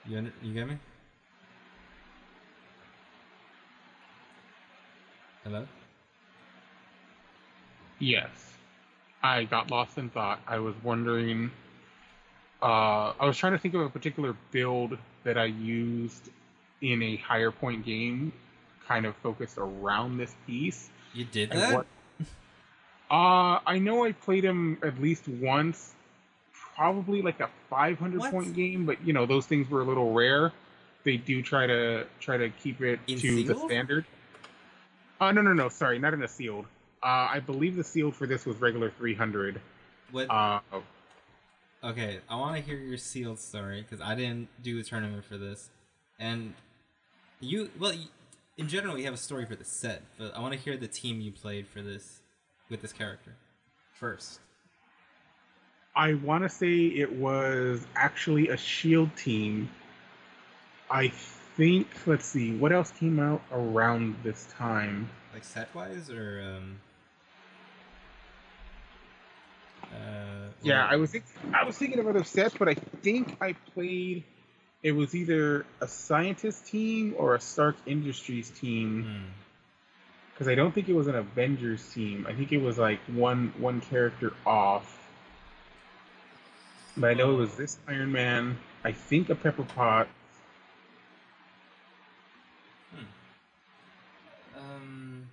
You 0.09 0.19
under, 0.19 0.33
you 0.43 0.55
get 0.55 0.69
me? 0.69 0.79
Hello? 5.45 5.67
Yes. 7.99 8.29
I 9.23 9.45
got 9.45 9.71
lost 9.71 9.99
in 9.99 10.09
thought. 10.11 10.41
I 10.47 10.59
was 10.61 10.75
wondering. 10.83 11.51
Uh, 12.63 13.13
I 13.21 13.27
was 13.27 13.37
trying 13.37 13.53
to 13.53 13.59
think 13.59 13.75
of 13.75 13.83
a 13.83 13.89
particular 13.91 14.35
build 14.51 14.97
that 15.25 15.37
I 15.37 15.45
used 15.45 16.31
in 16.81 17.03
a 17.03 17.17
higher 17.17 17.51
point 17.51 17.85
game, 17.85 18.33
kind 18.87 19.05
of 19.05 19.15
focused 19.17 19.59
around 19.59 20.17
this 20.17 20.35
piece. 20.47 20.89
You 21.13 21.25
did 21.25 21.51
that? 21.51 21.73
what- 21.73 21.87
Uh, 23.11 23.59
I 23.67 23.79
know 23.79 24.05
I 24.05 24.13
played 24.13 24.45
him 24.45 24.79
at 24.83 25.01
least 25.01 25.27
once, 25.29 25.95
probably 26.79 27.21
like 27.23 27.41
a 27.41 27.51
500 27.69 28.21
What? 28.21 28.31
point 28.31 28.55
game, 28.55 28.87
but 28.87 29.05
you 29.05 29.13
know 29.13 29.27
those 29.27 29.47
things 29.47 29.69
were 29.69 29.83
a 29.83 29.85
little 29.85 30.13
rare. 30.13 30.53
They 31.05 31.17
do 31.17 31.43
try 31.43 31.67
to 31.67 32.07
try 32.21 32.37
to 32.37 32.51
keep 32.51 32.81
it 32.81 33.01
In 33.07 33.19
to 33.19 33.43
the 33.43 33.57
standard. 33.57 34.05
Uh, 35.21 35.33
no, 35.33 35.43
no, 35.43 35.53
no. 35.53 35.69
Sorry, 35.69 35.99
not 35.99 36.15
in 36.15 36.23
a 36.23 36.29
sealed. 36.29 36.67
Uh, 37.03 37.29
I 37.33 37.41
believe 37.41 37.77
the 37.77 37.85
sealed 37.85 38.15
for 38.15 38.27
this 38.27 38.47
was 38.47 38.57
regular 38.61 38.91
300. 38.91 39.61
What? 40.13 40.31
Uh, 40.31 40.61
okay, 41.83 42.21
I 42.29 42.37
want 42.37 42.57
to 42.57 42.63
hear 42.63 42.77
your 42.79 42.99
sealed 42.99 43.41
story 43.41 43.83
because 43.83 44.01
I 44.01 44.15
didn't 44.15 44.49
do 44.63 44.79
a 44.79 44.83
tournament 44.83 45.25
for 45.25 45.37
this, 45.37 45.71
and 46.19 46.55
you 47.41 47.71
well, 47.79 47.93
you, 47.93 48.07
in 48.57 48.69
general, 48.69 48.97
you 48.97 49.05
have 49.05 49.15
a 49.15 49.19
story 49.19 49.47
for 49.47 49.57
the 49.57 49.65
set, 49.65 50.03
but 50.17 50.37
I 50.37 50.41
want 50.41 50.55
to 50.55 50.59
hear 50.59 50.77
the 50.77 50.89
team 50.89 51.21
you 51.21 51.33
played 51.33 51.67
for 51.67 51.83
this 51.83 52.21
with 52.71 52.83
this 52.83 52.93
character 52.93 53.35
first. 53.95 54.41
I 55.99 56.15
want 56.15 56.45
to 56.45 56.49
say 56.49 56.77
it 56.87 57.13
was 57.13 57.85
actually 57.97 58.49
a 58.51 58.57
shield 58.57 59.15
team. 59.17 59.69
I 60.89 61.09
think. 61.09 61.89
Let's 62.07 62.25
see. 62.25 62.55
What 62.57 62.71
else 62.73 62.93
came 62.93 63.19
out 63.19 63.43
around 63.53 64.15
this 64.23 64.47
time? 64.57 65.11
Like 65.35 65.43
set 65.45 65.75
wise 65.75 66.09
or 66.09 66.41
um. 66.57 66.81
Uh, 69.93 70.51
Yeah, 70.63 70.87
I 70.89 70.97
was 70.97 71.11
think- 71.11 71.25
I 71.53 71.65
was 71.65 71.77
thinking 71.77 71.99
of 71.99 72.07
other 72.07 72.25
sets, 72.25 72.55
but 72.57 72.69
I 72.69 72.75
think 72.75 73.37
I 73.41 73.55
played. 73.75 74.23
It 74.83 74.93
was 74.93 75.15
either 75.17 75.67
a 75.81 75.89
scientist 75.89 76.67
team 76.69 77.15
or 77.19 77.35
a 77.35 77.41
Stark 77.41 77.75
Industries 77.87 78.51
team 78.51 79.03
Hmm. 79.03 79.31
because 80.33 80.47
I 80.47 80.55
don't 80.55 80.73
think 80.73 80.89
it 80.89 80.95
was 80.95 81.09
an 81.09 81.17
Avengers 81.17 81.93
team. 81.93 82.25
I 82.29 82.35
think 82.35 82.53
it 82.53 82.59
was 82.63 82.79
like 82.79 83.01
one 83.09 83.53
one 83.59 83.81
character 83.81 84.33
off. 84.47 84.95
But 86.99 87.11
I 87.11 87.15
know 87.15 87.33
it 87.33 87.37
was 87.37 87.55
this 87.55 87.79
Iron 87.87 88.11
Man. 88.13 88.59
I 88.85 88.93
think 88.93 89.31
a 89.31 89.35
Pepper 89.37 89.63
Pot. 89.63 90.09
Um. 94.57 95.29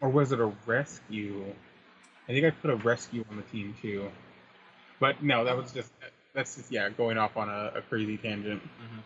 or 0.00 0.08
was 0.08 0.32
it 0.32 0.40
a 0.40 0.52
rescue? 0.66 1.44
I 2.28 2.32
think 2.32 2.44
I 2.44 2.50
put 2.50 2.70
a 2.70 2.76
rescue 2.76 3.24
on 3.30 3.36
the 3.36 3.42
team 3.44 3.74
too. 3.80 4.10
But 5.00 5.22
no, 5.22 5.44
that 5.44 5.56
was 5.56 5.72
just 5.72 5.92
that's 6.34 6.56
just 6.56 6.72
yeah, 6.72 6.88
going 6.88 7.18
off 7.18 7.36
on 7.36 7.48
a, 7.48 7.72
a 7.76 7.82
crazy 7.82 8.16
tangent. 8.16 8.62
mhm. 8.62 9.02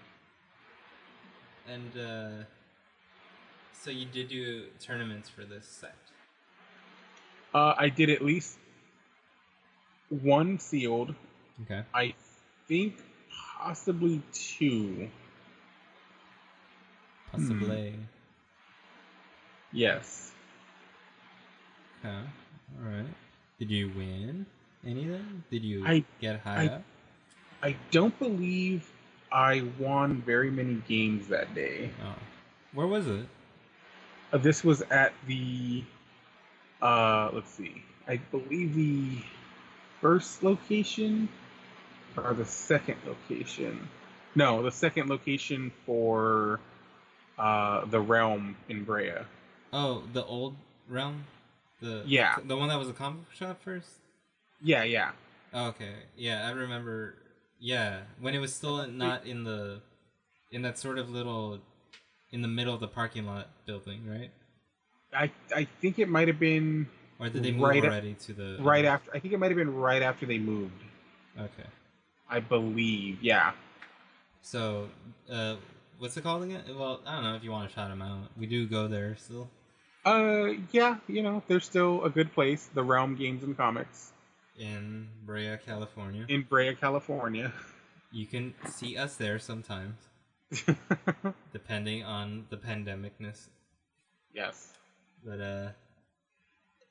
And 1.73 1.97
uh, 1.97 2.45
so 3.73 3.91
you 3.91 4.07
did 4.07 4.29
do 4.29 4.65
tournaments 4.81 5.29
for 5.29 5.45
this 5.45 5.67
set. 5.67 5.95
Uh, 7.55 7.75
I 7.77 7.89
did 7.91 8.11
at 8.11 8.23
least 8.25 8.59
one 10.09 10.59
sealed. 10.59 11.15
Okay. 11.63 11.83
I 11.95 12.15
think 12.67 12.95
possibly 13.59 14.23
two. 14.33 15.09
Possibly. 17.33 17.95
Yes. 19.73 20.33
Okay. 22.05 22.15
All 22.15 22.91
right. 22.91 23.07
Did 23.59 23.71
you 23.71 23.91
win 23.97 24.47
anything? 24.87 25.45
Did 25.51 25.65
you 25.65 25.85
I- 25.87 26.05
get 26.21 26.41
high 26.41 26.65
I- 26.65 26.67
up? 26.67 26.83
I 27.61 27.77
don't 27.91 28.17
believe 28.21 28.89
I 29.33 29.65
won 29.79 30.23
very 30.23 30.51
many 30.51 30.75
games 30.87 31.27
that 31.29 31.55
day. 31.55 31.91
Oh. 32.05 32.15
Where 32.73 32.87
was 32.87 33.07
it? 33.09 33.27
Uh, 34.33 34.39
this 34.39 34.63
was 34.63 34.83
at 34.91 35.13
the 35.27 35.83
uh 36.83 37.31
let's 37.33 37.51
see 37.51 37.83
i 38.07 38.17
believe 38.31 38.75
the 38.75 39.19
first 40.01 40.45
location 40.45 41.29
or 42.27 42.35
the 42.35 42.45
second 42.45 42.97
location 43.07 43.89
no 44.35 44.63
the 44.63 44.71
second 44.73 45.09
location 45.09 45.71
for 45.87 46.61
uh 47.39 47.85
the 47.87 48.01
realm 48.01 48.57
in 48.69 48.85
brea 48.85 49.13
Oh, 49.73 50.03
the 50.15 50.25
old 50.25 50.57
realm. 50.89 51.25
The 51.81 52.03
Yeah. 52.07 52.37
the 52.45 52.57
one 52.57 52.69
that 52.71 52.79
was 52.79 52.89
a 52.89 52.95
comic 52.95 53.25
shop 53.35 53.61
first. 53.63 53.89
yeah 54.63 54.83
yeah 54.83 55.11
Oh, 55.53 55.69
okay. 55.69 55.93
Yeah, 56.17 56.47
I 56.47 56.51
remember. 56.53 57.15
Yeah, 57.61 58.01
when 58.21 58.35
it 58.35 58.39
was 58.39 58.55
still 58.55 58.87
not 58.89 59.25
in 59.27 59.45
the, 59.45 59.81
in 60.53 60.61
that 60.63 60.79
sort 60.79 60.99
of 60.99 61.09
little, 61.11 61.59
in 62.33 62.43
the 62.43 62.49
middle 62.49 62.73
of 62.75 62.81
the 62.81 62.89
parking 62.89 63.27
lot 63.27 63.49
building, 63.67 64.01
right? 64.07 64.31
i 65.15 65.31
i 65.57 65.67
think 65.81 65.99
it 65.99 66.09
might 66.09 66.29
have 66.29 66.39
been 66.39 66.87
Or 67.19 67.29
did 67.31 67.43
they 67.43 67.51
move 67.53 67.63
Right 67.63 67.83
a- 67.83 67.87
already 67.87 68.15
to 68.27 68.33
the 68.35 68.57
right 68.61 68.85
after 68.85 69.11
i 69.15 69.19
think 69.19 69.33
it 69.33 69.39
might 69.39 69.51
have 69.51 69.57
been 69.57 69.75
right 69.75 70.03
after 70.03 70.27
they 70.27 70.39
moved 70.39 70.83
Okay. 71.39 71.69
I 72.31 72.39
believe 72.41 73.23
yeah 73.23 73.53
So, 74.41 74.89
uh, 75.31 75.57
what's 75.99 76.17
it 76.17 76.23
called 76.23 76.43
again? 76.45 76.63
Well, 76.79 77.01
I 77.07 77.15
don't 77.17 77.25
know 77.25 77.35
if 77.35 77.45
you 77.45 77.51
want 77.51 77.69
to 77.69 77.75
shout 77.75 77.91
them 77.91 78.01
out. 78.01 78.31
We 78.39 78.47
do 78.47 78.67
go 78.67 78.89
there 78.89 79.17
still. 79.17 79.49
uh 80.07 80.55
yeah 80.73 80.97
you 81.09 81.23
know 81.23 81.43
they're 81.49 81.61
still 81.61 82.05
a 82.05 82.11
good 82.11 82.33
place 82.33 82.71
the 82.73 82.83
realm 82.83 83.15
games 83.17 83.43
and 83.43 83.57
comics 83.57 84.13
in 84.59 85.09
Brea, 85.27 85.57
California. 85.67 86.25
in 86.29 86.43
brea 86.49 86.75
california 86.75 87.53
You 88.11 88.27
can 88.27 88.55
see 88.67 88.97
us 88.97 89.17
there 89.17 89.39
sometimes, 89.39 89.99
depending 91.53 92.05
on 92.05 92.47
the 92.49 92.57
pandemicness. 92.57 93.49
yes 94.33 94.73
But 95.25 95.41
uh, 95.41 95.69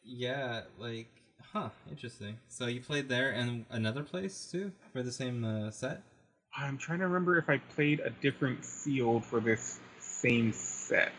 yeah, 0.04 0.62
like, 0.78 1.10
huh, 1.54 1.70
interesting. 1.90 2.38
So 2.48 2.68
you 2.68 2.82
played 2.82 3.10
there 3.10 3.32
and 3.32 3.66
another 3.70 4.04
place 4.04 4.50
too 4.52 4.72
for 4.94 5.04
the 5.04 5.12
same 5.12 5.44
uh, 5.44 5.72
set. 5.72 6.02
I'm 6.56 6.78
trying 6.78 7.00
to 7.00 7.06
remember 7.08 7.38
if 7.38 7.50
I 7.50 7.58
played 7.76 8.00
a 8.00 8.10
different 8.10 8.66
field 8.66 9.26
for 9.26 9.40
this 9.40 9.80
same 10.00 10.54
set. 10.54 11.12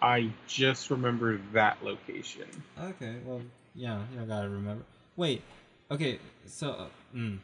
I 0.00 0.30
just 0.46 0.90
remember 0.90 1.40
that 1.52 1.82
location. 1.84 2.46
Okay, 2.80 3.16
well, 3.24 3.42
yeah, 3.74 4.02
you 4.14 4.20
gotta 4.26 4.48
remember. 4.48 4.84
Wait, 5.16 5.42
okay, 5.90 6.18
so, 6.46 6.70
uh, 6.70 6.86
mm, 7.14 7.38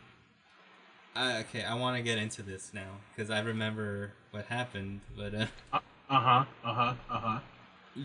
I, 1.17 1.39
okay, 1.41 1.63
I 1.65 1.75
want 1.75 1.97
to 1.97 2.03
get 2.03 2.19
into 2.19 2.43
this 2.43 2.73
now 2.75 2.99
because 3.15 3.31
I 3.31 3.41
remember 3.41 4.13
what 4.31 4.47
happened, 4.47 5.01
but 5.17 5.35
uh, 5.35 5.47
Uh 5.73 5.79
huh. 6.09 6.45
Uh 6.65 6.75
huh. 6.75 6.95
Uh 7.11 7.19
huh. 7.19 7.39
y- 7.97 8.03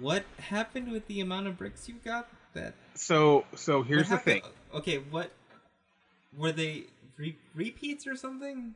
what 0.00 0.24
happened 0.38 0.90
with 0.90 1.06
the 1.06 1.20
amount 1.20 1.46
of 1.46 1.58
bricks 1.58 1.88
you 1.88 1.96
got? 2.04 2.28
That 2.54 2.74
So 2.94 3.44
so 3.54 3.82
here's 3.82 4.08
the 4.08 4.18
thing. 4.18 4.42
Okay, 4.74 4.98
what 4.98 5.30
were 6.36 6.52
they 6.52 6.84
re- 7.16 7.36
repeats 7.54 8.06
or 8.06 8.16
something? 8.16 8.74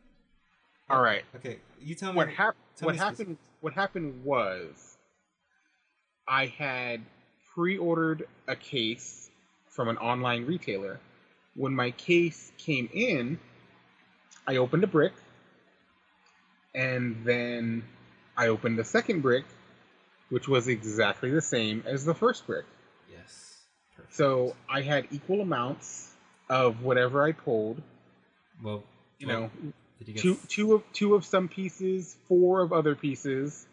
All 0.88 1.00
right. 1.00 1.24
Okay, 1.36 1.58
you 1.80 1.94
tell 1.94 2.12
me 2.12 2.16
What 2.16 2.28
happened? 2.28 2.62
tell 2.76 2.86
What 2.86 2.92
me 2.94 2.98
happened? 2.98 3.16
specifics. 3.16 3.40
What 3.60 3.72
happened 3.72 4.24
was, 4.24 4.96
I 6.28 6.46
had 6.46 7.00
pre-ordered 7.54 8.28
a 8.46 8.54
case 8.54 9.28
from 9.70 9.88
an 9.88 9.96
online 9.98 10.44
retailer. 10.46 11.00
When 11.54 11.74
my 11.74 11.90
case 11.90 12.52
came 12.58 12.88
in, 12.92 13.38
I 14.46 14.56
opened 14.56 14.84
a 14.84 14.86
brick, 14.86 15.14
and 16.74 17.24
then 17.24 17.82
I 18.36 18.48
opened 18.48 18.78
the 18.78 18.84
second 18.84 19.22
brick, 19.22 19.44
which 20.28 20.46
was 20.46 20.68
exactly 20.68 21.30
the 21.30 21.40
same 21.42 21.82
as 21.86 22.04
the 22.04 22.14
first 22.14 22.46
brick. 22.46 22.66
So 24.10 24.54
I 24.68 24.82
had 24.82 25.06
equal 25.10 25.40
amounts 25.40 26.12
of 26.48 26.82
whatever 26.82 27.22
I 27.22 27.32
pulled. 27.32 27.82
well, 28.62 28.82
You 29.18 29.26
well, 29.28 29.40
know, 29.40 29.50
you 30.04 30.14
two 30.14 30.38
two 30.48 30.74
of 30.74 30.82
two 30.92 31.14
of 31.14 31.24
some 31.24 31.48
pieces, 31.48 32.16
four 32.28 32.60
of 32.62 32.72
other 32.72 32.94
pieces, 32.94 33.66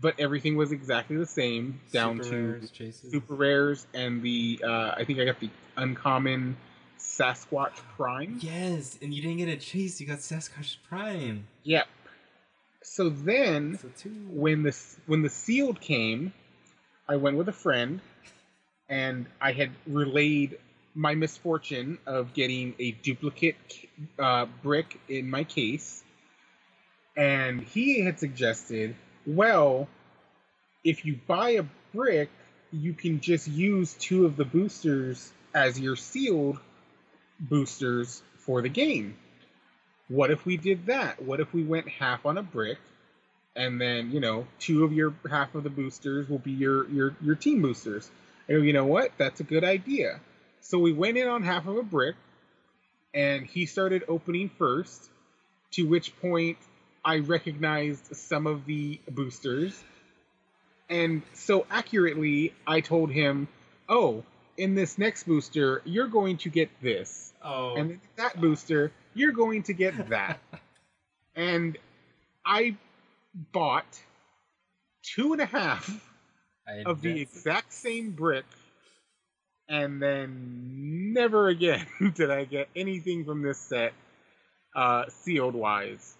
but 0.00 0.18
everything 0.18 0.56
was 0.56 0.72
exactly 0.72 1.16
the 1.16 1.26
same 1.26 1.80
down 1.92 2.18
super 2.22 2.30
to 2.30 2.36
rares, 2.52 2.70
chases? 2.70 3.10
super 3.12 3.34
rares 3.34 3.86
and 3.94 4.22
the 4.22 4.60
uh, 4.64 4.94
I 4.96 5.04
think 5.04 5.18
I 5.20 5.24
got 5.24 5.40
the 5.40 5.50
uncommon 5.76 6.56
Sasquatch 6.98 7.76
Prime. 7.96 8.38
Yes, 8.40 8.98
and 9.02 9.12
you 9.12 9.22
didn't 9.22 9.38
get 9.38 9.48
a 9.48 9.56
chase. 9.56 10.00
You 10.00 10.06
got 10.06 10.18
Sasquatch 10.18 10.76
Prime. 10.88 11.46
Yep. 11.64 11.86
So 12.82 13.08
then 13.10 13.78
So 13.78 14.08
when 14.30 14.62
the 14.62 14.76
when 15.06 15.22
the 15.22 15.28
sealed 15.28 15.80
came, 15.80 16.32
I 17.08 17.16
went 17.16 17.36
with 17.36 17.48
a 17.48 17.52
friend, 17.52 18.00
and 18.88 19.26
I 19.40 19.52
had 19.52 19.70
relayed 19.86 20.58
my 20.94 21.14
misfortune 21.14 21.98
of 22.06 22.32
getting 22.32 22.74
a 22.78 22.92
duplicate 22.92 23.56
uh, 24.18 24.46
brick 24.62 24.98
in 25.08 25.28
my 25.28 25.44
case, 25.44 26.02
and 27.16 27.62
he 27.62 28.00
had 28.00 28.18
suggested, 28.18 28.94
well, 29.26 29.88
if 30.84 31.04
you 31.04 31.18
buy 31.26 31.50
a 31.50 31.64
brick, 31.94 32.30
you 32.72 32.92
can 32.92 33.20
just 33.20 33.48
use 33.48 33.94
two 33.94 34.24
of 34.26 34.36
the 34.36 34.44
boosters 34.44 35.32
as 35.54 35.78
your 35.80 35.96
sealed 35.96 36.58
boosters 37.40 38.22
for 38.38 38.62
the 38.62 38.68
game. 38.68 39.16
What 40.08 40.30
if 40.30 40.46
we 40.46 40.56
did 40.56 40.86
that? 40.86 41.22
What 41.22 41.40
if 41.40 41.52
we 41.52 41.64
went 41.64 41.88
half 41.88 42.24
on 42.26 42.38
a 42.38 42.42
brick, 42.42 42.78
and 43.56 43.80
then 43.80 44.12
you 44.12 44.20
know 44.20 44.46
two 44.60 44.84
of 44.84 44.92
your 44.92 45.14
half 45.28 45.54
of 45.54 45.64
the 45.64 45.70
boosters 45.70 46.28
will 46.28 46.38
be 46.38 46.52
your 46.52 46.88
your 46.88 47.16
your 47.20 47.34
team 47.34 47.60
boosters? 47.60 48.10
Go, 48.48 48.56
you 48.56 48.72
know 48.72 48.86
what? 48.86 49.12
That's 49.18 49.40
a 49.40 49.44
good 49.44 49.64
idea. 49.64 50.20
So 50.60 50.78
we 50.78 50.92
went 50.92 51.16
in 51.16 51.26
on 51.26 51.42
half 51.42 51.66
of 51.66 51.76
a 51.76 51.82
brick, 51.82 52.16
and 53.14 53.46
he 53.46 53.66
started 53.66 54.04
opening 54.08 54.50
first. 54.58 55.10
To 55.72 55.82
which 55.82 56.18
point, 56.20 56.58
I 57.04 57.18
recognized 57.18 58.14
some 58.16 58.46
of 58.46 58.66
the 58.66 59.00
boosters, 59.10 59.82
and 60.88 61.22
so 61.34 61.66
accurately, 61.70 62.54
I 62.66 62.80
told 62.80 63.10
him, 63.10 63.48
"Oh, 63.88 64.24
in 64.56 64.74
this 64.74 64.96
next 64.96 65.24
booster, 65.24 65.82
you're 65.84 66.06
going 66.06 66.38
to 66.38 66.48
get 66.48 66.70
this." 66.80 67.32
Oh. 67.42 67.74
and 67.76 68.00
that 68.16 68.40
booster, 68.40 68.92
you're 69.14 69.32
going 69.32 69.64
to 69.64 69.72
get 69.72 70.08
that. 70.08 70.40
and 71.36 71.76
I 72.44 72.76
bought 73.52 74.00
two 75.02 75.32
and 75.32 75.42
a 75.42 75.46
half 75.46 75.90
of 76.84 77.00
the 77.00 77.20
exact 77.20 77.72
same 77.72 78.10
brick, 78.12 78.44
and 79.68 80.00
then 80.00 81.12
never 81.12 81.48
again 81.48 81.86
did 82.14 82.30
I 82.30 82.44
get 82.44 82.68
anything 82.76 83.24
from 83.24 83.42
this 83.42 83.58
set, 83.58 83.92
uh, 84.74 85.04
sealed 85.08 85.54
wise. 85.54 86.14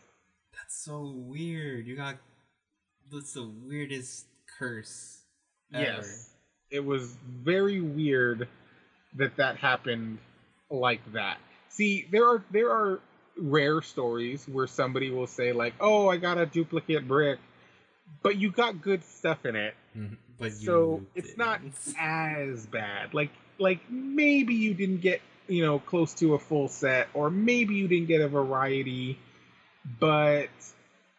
That's 0.54 0.84
so 0.84 1.12
weird. 1.14 1.86
You 1.86 1.96
got. 1.96 2.16
That's 3.10 3.34
the 3.34 3.48
weirdest 3.64 4.26
curse. 4.58 5.22
Ever. 5.72 5.84
Yes, 5.84 6.30
it 6.70 6.84
was 6.84 7.16
very 7.42 7.80
weird 7.80 8.48
that 9.16 9.36
that 9.36 9.56
happened 9.56 10.18
like 10.70 11.00
that. 11.12 11.38
See, 11.68 12.06
there 12.10 12.26
are 12.28 12.44
there 12.50 12.70
are 12.70 13.00
rare 13.38 13.82
stories 13.82 14.48
where 14.48 14.66
somebody 14.66 15.10
will 15.10 15.26
say 15.26 15.52
like, 15.52 15.74
"Oh, 15.80 16.08
I 16.08 16.16
got 16.16 16.38
a 16.38 16.46
duplicate 16.46 17.06
brick," 17.06 17.38
but 18.22 18.36
you 18.36 18.50
got 18.50 18.80
good 18.82 19.04
stuff 19.04 19.44
in 19.46 19.56
it, 19.56 19.74
Mhm, 19.96 20.16
But 20.38 20.52
you 20.52 20.66
so 20.66 21.02
it's 21.14 21.36
not 21.36 21.60
as 21.98 22.66
bad. 22.66 23.14
Like 23.14 23.30
like 23.58 23.80
maybe 23.90 24.54
you 24.54 24.74
didn't 24.74 25.00
get 25.00 25.20
you 25.48 25.62
know 25.64 25.78
close 25.78 26.12
to 26.14 26.34
a 26.34 26.38
full 26.38 26.68
set, 26.68 27.08
or 27.14 27.30
maybe 27.30 27.74
you 27.74 27.88
didn't 27.88 28.08
get 28.08 28.20
a 28.20 28.28
variety, 28.28 29.18
but 30.00 30.48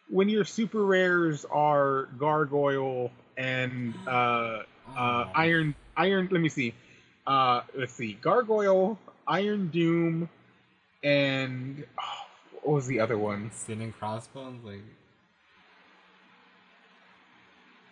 when 0.09 0.29
your 0.29 0.45
super 0.45 0.83
rares 0.83 1.45
are 1.45 2.03
gargoyle 2.17 3.11
and 3.37 3.93
uh, 4.07 4.09
uh, 4.09 4.63
Oh. 4.97 5.31
iron 5.35 5.75
iron 5.95 6.27
let 6.31 6.41
me 6.41 6.49
see 6.49 6.73
uh 7.27 7.61
let's 7.75 7.93
see 7.93 8.13
gargoyle 8.13 8.97
iron 9.27 9.67
doom 9.69 10.29
and 11.03 11.85
oh, 11.99 12.25
what 12.63 12.73
was 12.75 12.87
the 12.87 12.99
other 12.99 13.17
one 13.17 13.51
Sin 13.51 13.81
and 13.81 13.93
crossbones, 13.97 14.63
like. 14.63 14.81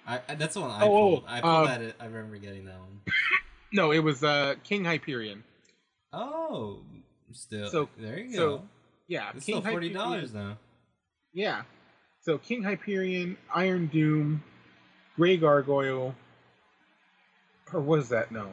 I, 0.07 0.35
that's 0.35 0.53
the 0.53 0.61
one 0.61 0.69
I 0.71 0.81
Oh, 0.83 0.85
oh, 0.85 0.89
pulled. 0.89 1.23
I 1.27 1.41
pulled 1.41 1.67
uh, 1.67 1.77
that. 1.77 1.95
I 1.99 2.05
remember 2.05 2.37
getting 2.37 2.65
that 2.65 2.77
one. 2.79 3.01
no 3.73 3.91
it 3.91 3.99
was 3.99 4.23
uh 4.23 4.55
king 4.63 4.85
hyperion 4.85 5.43
Oh, 6.13 6.79
still. 7.33 7.69
So- 7.69 7.89
there 7.97 8.19
you 8.19 8.33
so, 8.35 8.57
go. 8.57 8.63
yeah 9.07 9.31
It's 9.35 9.45
king 9.45 9.61
still 9.61 9.71
forty 9.71 9.89
dollars 9.91 10.33
now. 10.33 10.57
yeah 11.33 11.63
so 12.21 12.37
king 12.37 12.63
hyperion 12.63 13.37
iron 13.53 13.87
doom 13.87 14.43
gray 15.15 15.37
gargoyle 15.37 16.15
or 17.73 17.79
was 17.81 18.09
that 18.09 18.31
no 18.31 18.49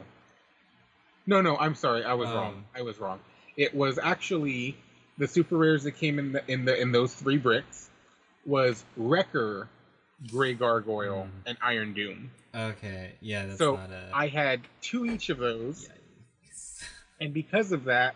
no 1.27 1.41
no 1.41 1.57
i'm 1.57 1.75
sorry 1.75 2.03
i 2.03 2.13
was 2.13 2.29
Um. 2.29 2.35
wrong 2.35 2.63
i 2.75 2.81
was 2.81 2.99
wrong 2.99 3.19
it 3.57 3.73
was 3.75 3.97
actually 3.99 4.75
the 5.17 5.27
super 5.27 5.57
rares 5.57 5.83
that 5.83 5.91
came 5.91 6.19
in 6.19 6.31
the 6.33 6.51
in 6.51 6.65
the 6.65 6.79
in 6.79 6.91
those 6.91 7.13
three 7.13 7.37
bricks 7.37 7.89
was 8.45 8.83
wrecker 8.97 9.67
gray 10.31 10.53
gargoyle 10.53 11.23
Mm. 11.25 11.29
and 11.47 11.57
iron 11.61 11.93
doom 11.93 12.31
Okay, 12.55 13.13
yeah, 13.19 13.47
that's 13.47 13.57
so 13.57 13.75
not 13.75 13.89
a. 13.89 14.09
i 14.13 14.27
had 14.27 14.61
two 14.81 15.05
each 15.05 15.29
of 15.29 15.37
those 15.39 15.89
Yikes. 16.47 16.83
and 17.19 17.33
because 17.33 17.71
of 17.71 17.85
that 17.85 18.15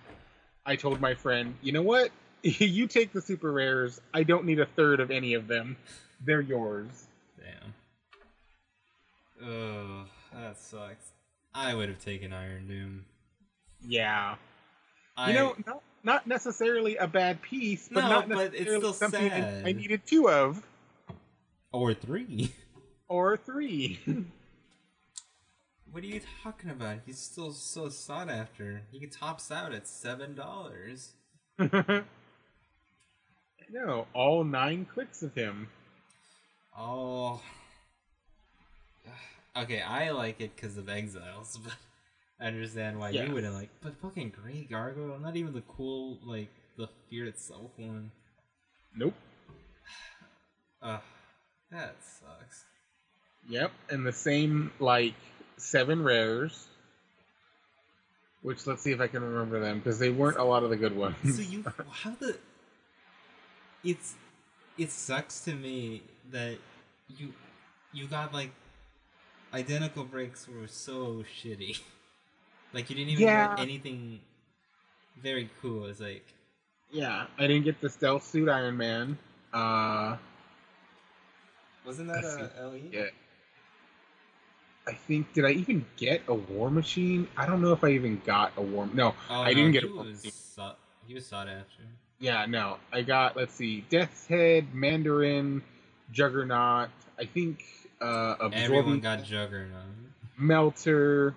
i 0.66 0.76
told 0.76 1.02
my 1.02 1.14
friend 1.16 1.56
you 1.62 1.72
know 1.72 1.82
what 1.82 2.12
you 2.44 2.88
take 2.88 3.12
the 3.14 3.22
super 3.22 3.52
rares 3.52 4.00
i 4.14 4.24
don't 4.24 4.46
need 4.46 4.60
a 4.60 4.66
third 4.66 5.00
of 5.00 5.10
any 5.12 5.34
of 5.34 5.48
them 5.48 5.76
they're 6.26 6.42
yours 6.42 7.08
Damn. 7.40 7.74
Oh, 9.50 10.06
that 10.34 10.58
sucks. 10.58 11.12
I 11.54 11.74
would 11.76 11.90
have 11.90 12.00
taken 12.04 12.34
Iron 12.34 12.68
Doom. 12.68 13.06
yeah 13.88 14.36
I, 15.16 15.30
you 15.32 15.34
know 15.36 15.56
not, 15.66 15.82
not 16.04 16.28
necessarily 16.28 16.98
a 16.98 17.08
bad 17.08 17.42
piece 17.42 17.90
but 17.92 18.02
No, 18.02 18.10
not 18.10 18.30
but 18.30 18.38
it's 18.38 18.52
necessarily 18.54 18.80
still 18.82 18.94
something 18.94 19.32
I, 19.32 19.40
sad. 19.40 19.64
I 19.68 19.72
needed 19.72 20.02
two 20.06 20.30
of 20.30 20.62
or 21.72 21.94
three. 21.94 22.54
or 23.10 23.38
three 23.38 24.00
What 25.92 26.04
are 26.04 26.08
you 26.08 26.22
talking 26.44 26.70
about? 26.70 27.00
He's 27.06 27.20
still 27.20 27.52
so 27.54 27.88
sought 27.90 28.30
after. 28.30 28.82
He 28.92 29.06
tops 29.08 29.50
out 29.52 29.74
at 29.74 29.88
seven 29.88 30.36
dollars. 30.36 31.14
no 33.70 34.08
all 34.14 34.44
nine 34.44 34.86
clicks 34.86 35.22
of 35.24 35.34
him 35.36 35.68
Oh. 36.78 37.42
Okay, 39.58 39.82
I 39.82 40.12
like 40.12 40.40
it 40.40 40.56
because 40.56 40.78
of 40.78 40.88
Exiles, 40.88 41.58
but 41.64 41.74
I 42.40 42.46
understand 42.46 43.00
why 43.00 43.10
Yes. 43.10 43.28
you 43.28 43.34
wouldn't 43.34 43.56
like. 43.56 43.70
But 43.82 43.96
fucking 44.00 44.34
Grey 44.40 44.68
Gargoyle, 44.70 45.18
not 45.18 45.36
even 45.36 45.52
the 45.54 45.64
cool 45.64 46.20
like 46.24 46.50
the 46.78 46.88
Fear 47.10 47.26
itself 47.26 47.72
one. 47.78 48.12
nope 48.96 49.16
Ugh, 50.84 51.02
that 51.72 51.96
sucks. 52.02 52.66
Yep, 53.50 53.72
and 53.90 54.06
the 54.06 54.14
same 54.14 54.72
like 54.80 55.14
seven 55.58 56.04
rares. 56.04 56.68
Which 58.42 58.66
let's 58.68 58.82
see 58.82 58.92
if 58.92 59.02
I 59.02 59.08
can 59.08 59.24
remember 59.24 59.60
them 59.60 59.80
because 59.80 60.00
they 60.00 60.10
weren't 60.10 60.38
a 60.38 60.44
lot 60.44 60.64
of 60.64 60.70
the 60.70 60.78
good 60.78 60.96
ones. 60.96 61.36
so 61.36 61.42
you 61.42 61.66
how 61.92 62.12
the 62.12 62.38
it's 63.84 64.16
it 64.78 64.92
sucks 64.92 65.42
to 65.42 65.54
me 65.54 66.04
that 66.32 66.58
you 67.18 67.34
you 67.94 68.08
got 68.08 68.34
like 68.34 68.52
identical 69.54 70.04
breaks 70.04 70.48
were 70.48 70.68
so 70.68 71.24
shitty. 71.42 71.80
like 72.74 72.90
you 72.90 72.96
didn't 72.96 73.10
even 73.12 73.26
Yeah. 73.26 73.48
get 73.56 73.60
anything 73.60 74.20
very 75.22 75.50
cool. 75.62 75.86
It's 75.86 76.00
like 76.00 76.26
Yeah, 76.92 77.26
I 77.38 77.48
didn't 77.48 77.64
get 77.64 77.82
the 77.82 77.90
stealth 77.90 78.24
suit 78.24 78.50
Iron 78.50 78.78
Man. 78.78 79.18
Uh, 79.52 80.18
wasn't 81.88 82.10
that 82.10 82.24
I 82.26 82.62
a. 82.62 82.68
LE? 82.68 82.80
yeah. 82.92 83.06
I 84.88 84.94
think 84.94 85.34
did 85.34 85.44
I 85.46 85.52
even 85.52 85.86
get 85.98 86.22
a 86.28 86.34
War 86.34 86.70
Machine? 86.70 87.28
I 87.36 87.46
don't 87.46 87.62
know 87.62 87.74
if 87.74 87.84
I 87.84 87.90
even 87.90 88.22
got 88.26 88.54
a 88.58 88.62
War. 88.62 88.88
No, 88.94 89.16
Oh, 89.30 89.42
I 89.42 89.50
no, 89.50 89.54
didn't 89.56 89.72
get 89.74 89.84
a 89.84 89.88
War 89.88 90.04
was 90.04 90.18
Machine. 90.18 90.32
sought, 90.32 90.78
he 91.08 91.14
was 91.14 91.26
sought 91.26 91.48
after. 91.50 91.84
Yeah, 92.20 92.46
no. 92.46 92.78
I 92.94 93.02
got 93.02 93.36
let's 93.36 93.54
see, 93.54 93.82
Death's 93.90 94.28
Head, 94.28 94.74
Mandarin, 94.74 95.62
Juggernaut. 96.12 96.90
I 97.20 97.26
think 97.26 97.64
uh, 98.02 98.36
Everyone 98.40 98.54
Absorbing 98.54 99.00
got 99.02 99.24
Juggernaut. 99.24 99.82
Melter, 100.38 101.36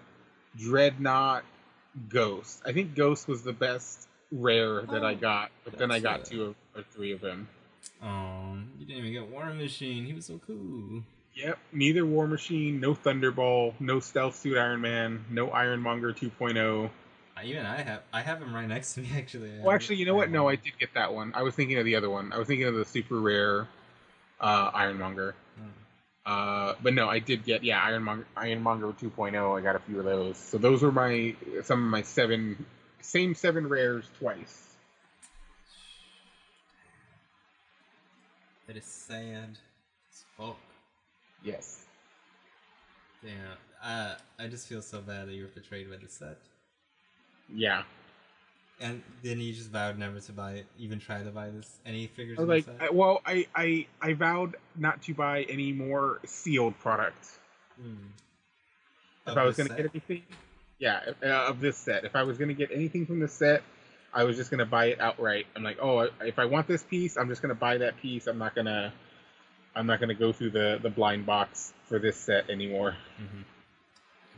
Dreadnought, 0.59 1.43
Ghost. 2.09 2.63
I 2.67 2.73
think 2.73 2.95
Ghost 2.95 3.27
was 3.27 3.43
the 3.43 3.53
best 3.53 4.09
rare 4.31 4.83
that 4.83 5.05
I 5.05 5.13
Oh, 5.13 5.17
got, 5.17 5.51
but 5.65 5.77
then 5.79 5.91
I 5.91 5.99
got 6.01 6.25
two 6.25 6.45
of, 6.45 6.55
or 6.77 6.85
three 6.93 7.13
of 7.13 7.21
them. 7.21 7.49
Oh, 8.03 8.57
you 8.79 8.87
didn't 8.87 9.05
even 9.05 9.13
get 9.13 9.29
War 9.31 9.53
Machine. 9.53 10.05
He 10.07 10.13
was 10.13 10.27
so 10.27 10.41
cool. 10.47 11.03
Yep, 11.35 11.59
neither 11.73 12.05
War 12.05 12.27
Machine, 12.27 12.81
no 12.81 12.95
Thunderball, 12.95 13.75
no 13.79 14.01
Stealth 14.01 14.37
Suit 14.37 14.59
Iron 14.59 14.81
Man, 14.81 15.25
no 15.31 15.51
Ironmonger 15.51 16.13
2.0. 16.13 16.91
I- 17.37 17.45
Even 17.45 17.65
I 17.65 17.83
have 17.83 18.03
I 18.13 18.21
have 18.21 18.43
him 18.43 18.55
right 18.55 18.67
next 18.69 18.95
to 18.95 19.01
me 19.01 19.09
actually. 19.17 19.53
Well, 19.61 19.75
actually, 19.75 19.97
you 19.97 20.07
know 20.07 20.15
what? 20.15 20.31
No, 20.31 20.49
I 20.49 20.57
did 20.57 20.73
get 20.79 20.93
that 20.95 21.15
one. 21.15 21.33
I 21.35 21.43
was 21.43 21.55
thinking 21.55 21.79
of 21.79 21.85
the 21.85 21.97
other 21.97 22.11
one. 22.11 22.33
I 22.33 22.39
was 22.39 22.49
thinking 22.49 22.67
of 22.67 22.75
the 22.75 22.85
super 22.85 23.19
rare 23.21 23.67
uh, 24.41 24.71
Ironmonger. 24.75 25.35
Hmm. 25.57 25.69
Uh, 26.27 26.75
but 26.83 26.93
no, 26.95 27.09
I 27.09 27.19
did 27.19 27.45
get 27.45 27.63
yeah 27.65 27.83
Ironmonger 27.83 28.27
Ironmonger 28.37 28.89
2.0. 28.89 29.59
I 29.59 29.63
got 29.63 29.77
a 29.77 29.79
few 29.81 29.99
of 29.99 30.05
those. 30.05 30.37
So 30.37 30.59
those 30.59 30.83
were 30.83 30.93
my 30.93 31.35
some 31.65 31.83
of 31.85 31.91
my 31.91 32.03
seven 32.03 32.67
same 33.01 33.35
seven 33.35 33.69
rares 33.69 34.05
twice. 34.19 34.70
That 38.71 38.77
is 38.77 38.85
sad 38.85 39.59
as 40.13 40.25
fuck. 40.39 40.57
Yes. 41.43 41.87
Damn. 43.21 43.35
Uh, 43.83 44.15
I 44.39 44.47
just 44.47 44.69
feel 44.69 44.81
so 44.81 45.01
bad 45.01 45.27
that 45.27 45.33
you 45.33 45.43
were 45.43 45.49
betrayed 45.49 45.91
by 45.91 45.97
the 45.97 46.09
set. 46.09 46.39
Yeah. 47.53 47.83
And 48.81 49.03
then 49.25 49.41
you 49.41 49.53
just 49.53 49.71
vowed 49.71 49.99
never 49.99 50.21
to 50.21 50.33
buy 50.33 50.53
it, 50.53 50.67
even 50.79 51.01
try 51.01 51.21
to 51.21 51.31
buy 51.31 51.51
this 51.51 51.81
any 51.85 52.07
figures 52.07 52.39
I 52.39 52.43
like, 52.43 52.67
I, 52.79 52.91
well, 52.91 53.23
I, 53.27 53.49
I 53.57 53.89
I 54.01 54.13
vowed 54.13 54.55
not 54.77 55.03
to 55.03 55.15
buy 55.15 55.43
any 55.49 55.73
more 55.73 56.21
sealed 56.25 56.79
products. 56.79 57.41
Hmm. 57.77 57.95
If 59.27 59.33
Of 59.33 59.39
I 59.39 59.45
was 59.47 59.57
gonna 59.57 59.71
get 59.71 59.81
anything, 59.81 60.23
yeah, 60.79 61.01
uh, 61.25 61.49
of 61.49 61.59
this 61.59 61.77
set. 61.77 62.05
If 62.05 62.15
I 62.15 62.23
was 62.23 62.39
gonna 62.39 62.55
get 62.55 62.71
anything 62.71 63.05
from 63.05 63.19
the 63.19 63.27
set, 63.27 63.65
I 64.13 64.25
was 64.25 64.37
just 64.37 64.51
gonna 64.51 64.67
buy 64.67 64.87
it 64.87 65.01
outright. 65.01 65.47
I'm 65.55 65.63
like, 65.63 65.79
oh, 65.81 66.09
if 66.21 66.39
I 66.39 66.45
want 66.47 66.67
this 66.67 66.83
piece, 66.83 67.17
I'm 67.17 67.29
just 67.29 67.43
gonna 67.43 67.55
buy 67.55 67.79
that 67.79 67.97
piece. 67.99 68.27
I'm 68.27 68.39
not 68.39 68.55
gonna, 68.55 68.93
I'm 69.77 69.87
not 69.87 70.01
gonna 70.01 70.15
go 70.15 70.33
through 70.33 70.51
the 70.51 70.79
the 70.83 70.91
blind 70.91 71.27
box 71.27 71.73
for 71.85 71.99
this 71.99 72.17
set 72.17 72.51
anymore. 72.51 72.97
Mhm. 73.21 73.45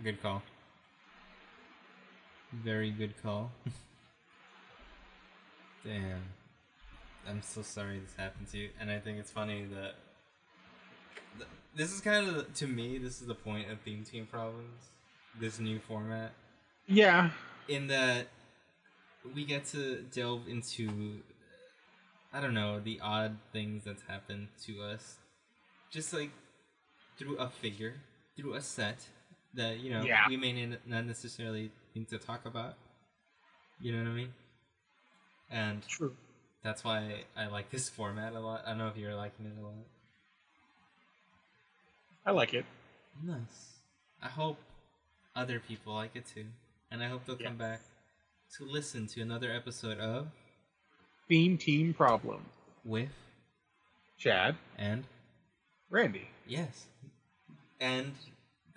Good 0.04 0.22
call. 0.22 0.42
Very 2.52 2.90
good 2.90 3.14
call. 3.22 3.50
Damn. 5.84 6.22
I'm 7.28 7.40
so 7.42 7.62
sorry 7.62 7.98
this 8.00 8.14
happened 8.16 8.48
to 8.48 8.58
you, 8.58 8.70
and 8.80 8.90
I 8.90 8.98
think 8.98 9.18
it's 9.18 9.30
funny 9.30 9.64
that 9.72 9.94
th- 11.38 11.48
this 11.74 11.92
is 11.92 12.00
kind 12.00 12.28
of 12.28 12.52
to 12.54 12.66
me 12.66 12.98
this 12.98 13.20
is 13.20 13.26
the 13.28 13.34
point 13.34 13.70
of 13.70 13.80
theme 13.80 14.04
team 14.04 14.26
problems. 14.26 14.90
This 15.40 15.58
new 15.58 15.78
format, 15.78 16.32
Yeah, 16.86 17.30
in 17.68 17.86
that 17.86 18.26
we 19.34 19.44
get 19.44 19.64
to 19.66 20.02
delve 20.12 20.48
into 20.48 21.20
I 22.32 22.40
don't 22.40 22.54
know 22.54 22.80
the 22.80 22.98
odd 23.02 23.36
things 23.52 23.84
that's 23.84 24.02
happened 24.08 24.48
to 24.66 24.82
us, 24.82 25.16
just 25.90 26.12
like 26.14 26.30
through 27.18 27.36
a 27.36 27.48
figure, 27.48 27.94
through 28.36 28.54
a 28.54 28.60
set 28.62 29.06
that 29.54 29.80
you 29.80 29.90
know 29.90 30.02
Yeah. 30.02 30.28
we 30.28 30.36
may 30.36 30.66
not 30.86 31.04
necessarily 31.04 31.70
need 31.94 32.08
to 32.08 32.18
talk 32.18 32.46
about. 32.46 32.74
You 33.80 33.92
know 33.92 34.02
what 34.04 34.10
I 34.10 34.14
mean? 34.14 34.32
And 35.50 35.86
true. 35.86 36.16
that's 36.62 36.82
why 36.84 37.24
I 37.36 37.46
like 37.48 37.70
this 37.70 37.88
format 37.90 38.32
a 38.32 38.40
lot. 38.40 38.62
I 38.64 38.70
don't 38.70 38.78
know 38.78 38.88
if 38.88 38.96
you're 38.96 39.14
liking 39.14 39.44
it 39.46 39.58
a 39.60 39.62
lot. 39.62 39.74
I 42.24 42.30
like 42.30 42.54
it. 42.54 42.64
Nice. 43.22 43.76
I 44.22 44.28
hope 44.28 44.56
other 45.34 45.60
people 45.60 45.92
like 45.94 46.14
it 46.14 46.24
too, 46.26 46.46
and 46.90 47.02
I 47.02 47.08
hope 47.08 47.26
they'll 47.26 47.36
come 47.36 47.56
back 47.56 47.80
to 48.58 48.64
listen 48.64 49.06
to 49.08 49.20
another 49.22 49.50
episode 49.52 49.98
of 49.98 50.28
Theme 51.28 51.56
team 51.56 51.94
problem. 51.94 52.44
with 52.84 53.08
Chad, 54.18 54.56
and 54.78 55.04
Randy. 55.90 56.28
yes 56.46 56.86
and 57.80 58.12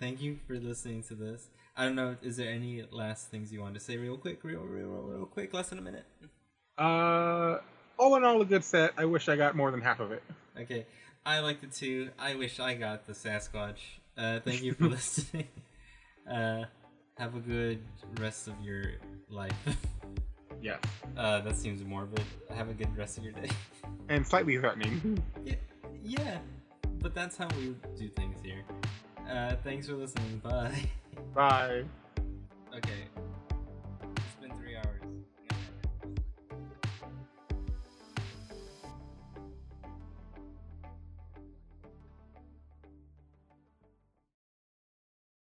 thank 0.00 0.20
you 0.20 0.38
for 0.46 0.54
listening 0.58 1.02
to 1.04 1.14
this 1.14 1.48
i 1.76 1.84
don't 1.84 1.94
know 1.94 2.16
is 2.22 2.36
there 2.36 2.50
any 2.50 2.84
last 2.90 3.30
things 3.30 3.52
you 3.52 3.60
want 3.60 3.74
to 3.74 3.80
say 3.80 3.96
real 3.96 4.16
quick 4.16 4.42
real 4.42 4.60
real 4.62 4.88
real, 4.88 5.02
real 5.02 5.26
quick 5.26 5.52
less 5.54 5.68
than 5.68 5.78
a 5.78 5.82
minute 5.82 6.04
Uh, 6.78 7.58
all 7.98 8.14
in 8.16 8.24
all, 8.24 8.42
a 8.42 8.44
good 8.44 8.62
set. 8.64 8.92
I 8.98 9.06
wish 9.06 9.28
I 9.30 9.36
got 9.36 9.56
more 9.56 9.70
than 9.70 9.80
half 9.80 10.00
of 10.00 10.10
it. 10.12 10.22
okay 10.60 10.84
i 11.24 11.38
liked 11.40 11.62
it 11.64 11.72
too 11.72 12.10
i 12.18 12.34
wish 12.34 12.58
i 12.60 12.74
got 12.74 13.06
the 13.06 13.12
sasquatch 13.12 13.78
uh 14.18 14.40
thank 14.40 14.62
you 14.62 14.72
for 14.74 14.88
listening 14.96 15.46
uh 16.30 16.64
have 17.18 17.34
a 17.34 17.40
good 17.40 17.80
rest 18.20 18.48
of 18.48 18.60
your 18.60 18.84
life. 19.28 19.52
Yeah. 20.62 20.78
uh 21.18 21.42
that 21.42 21.54
seems 21.56 21.84
morbid. 21.84 22.24
Have 22.56 22.70
a 22.70 22.72
good 22.72 22.96
rest 22.96 23.18
of 23.18 23.24
your 23.24 23.34
day. 23.34 23.50
And 24.08 24.26
slightly 24.26 24.56
threatening. 24.56 25.22
yeah, 25.44 25.54
yeah 26.02 26.38
but 27.00 27.14
that's 27.14 27.36
how 27.36 27.46
we 27.58 27.74
do 27.96 28.08
things 28.08 28.38
here. 28.42 28.64
Uh 29.30 29.56
thanks 29.62 29.86
for 29.86 29.94
listening. 29.94 30.38
Bye. 30.42 30.88
Bye. 31.34 31.84
okay 32.74 33.04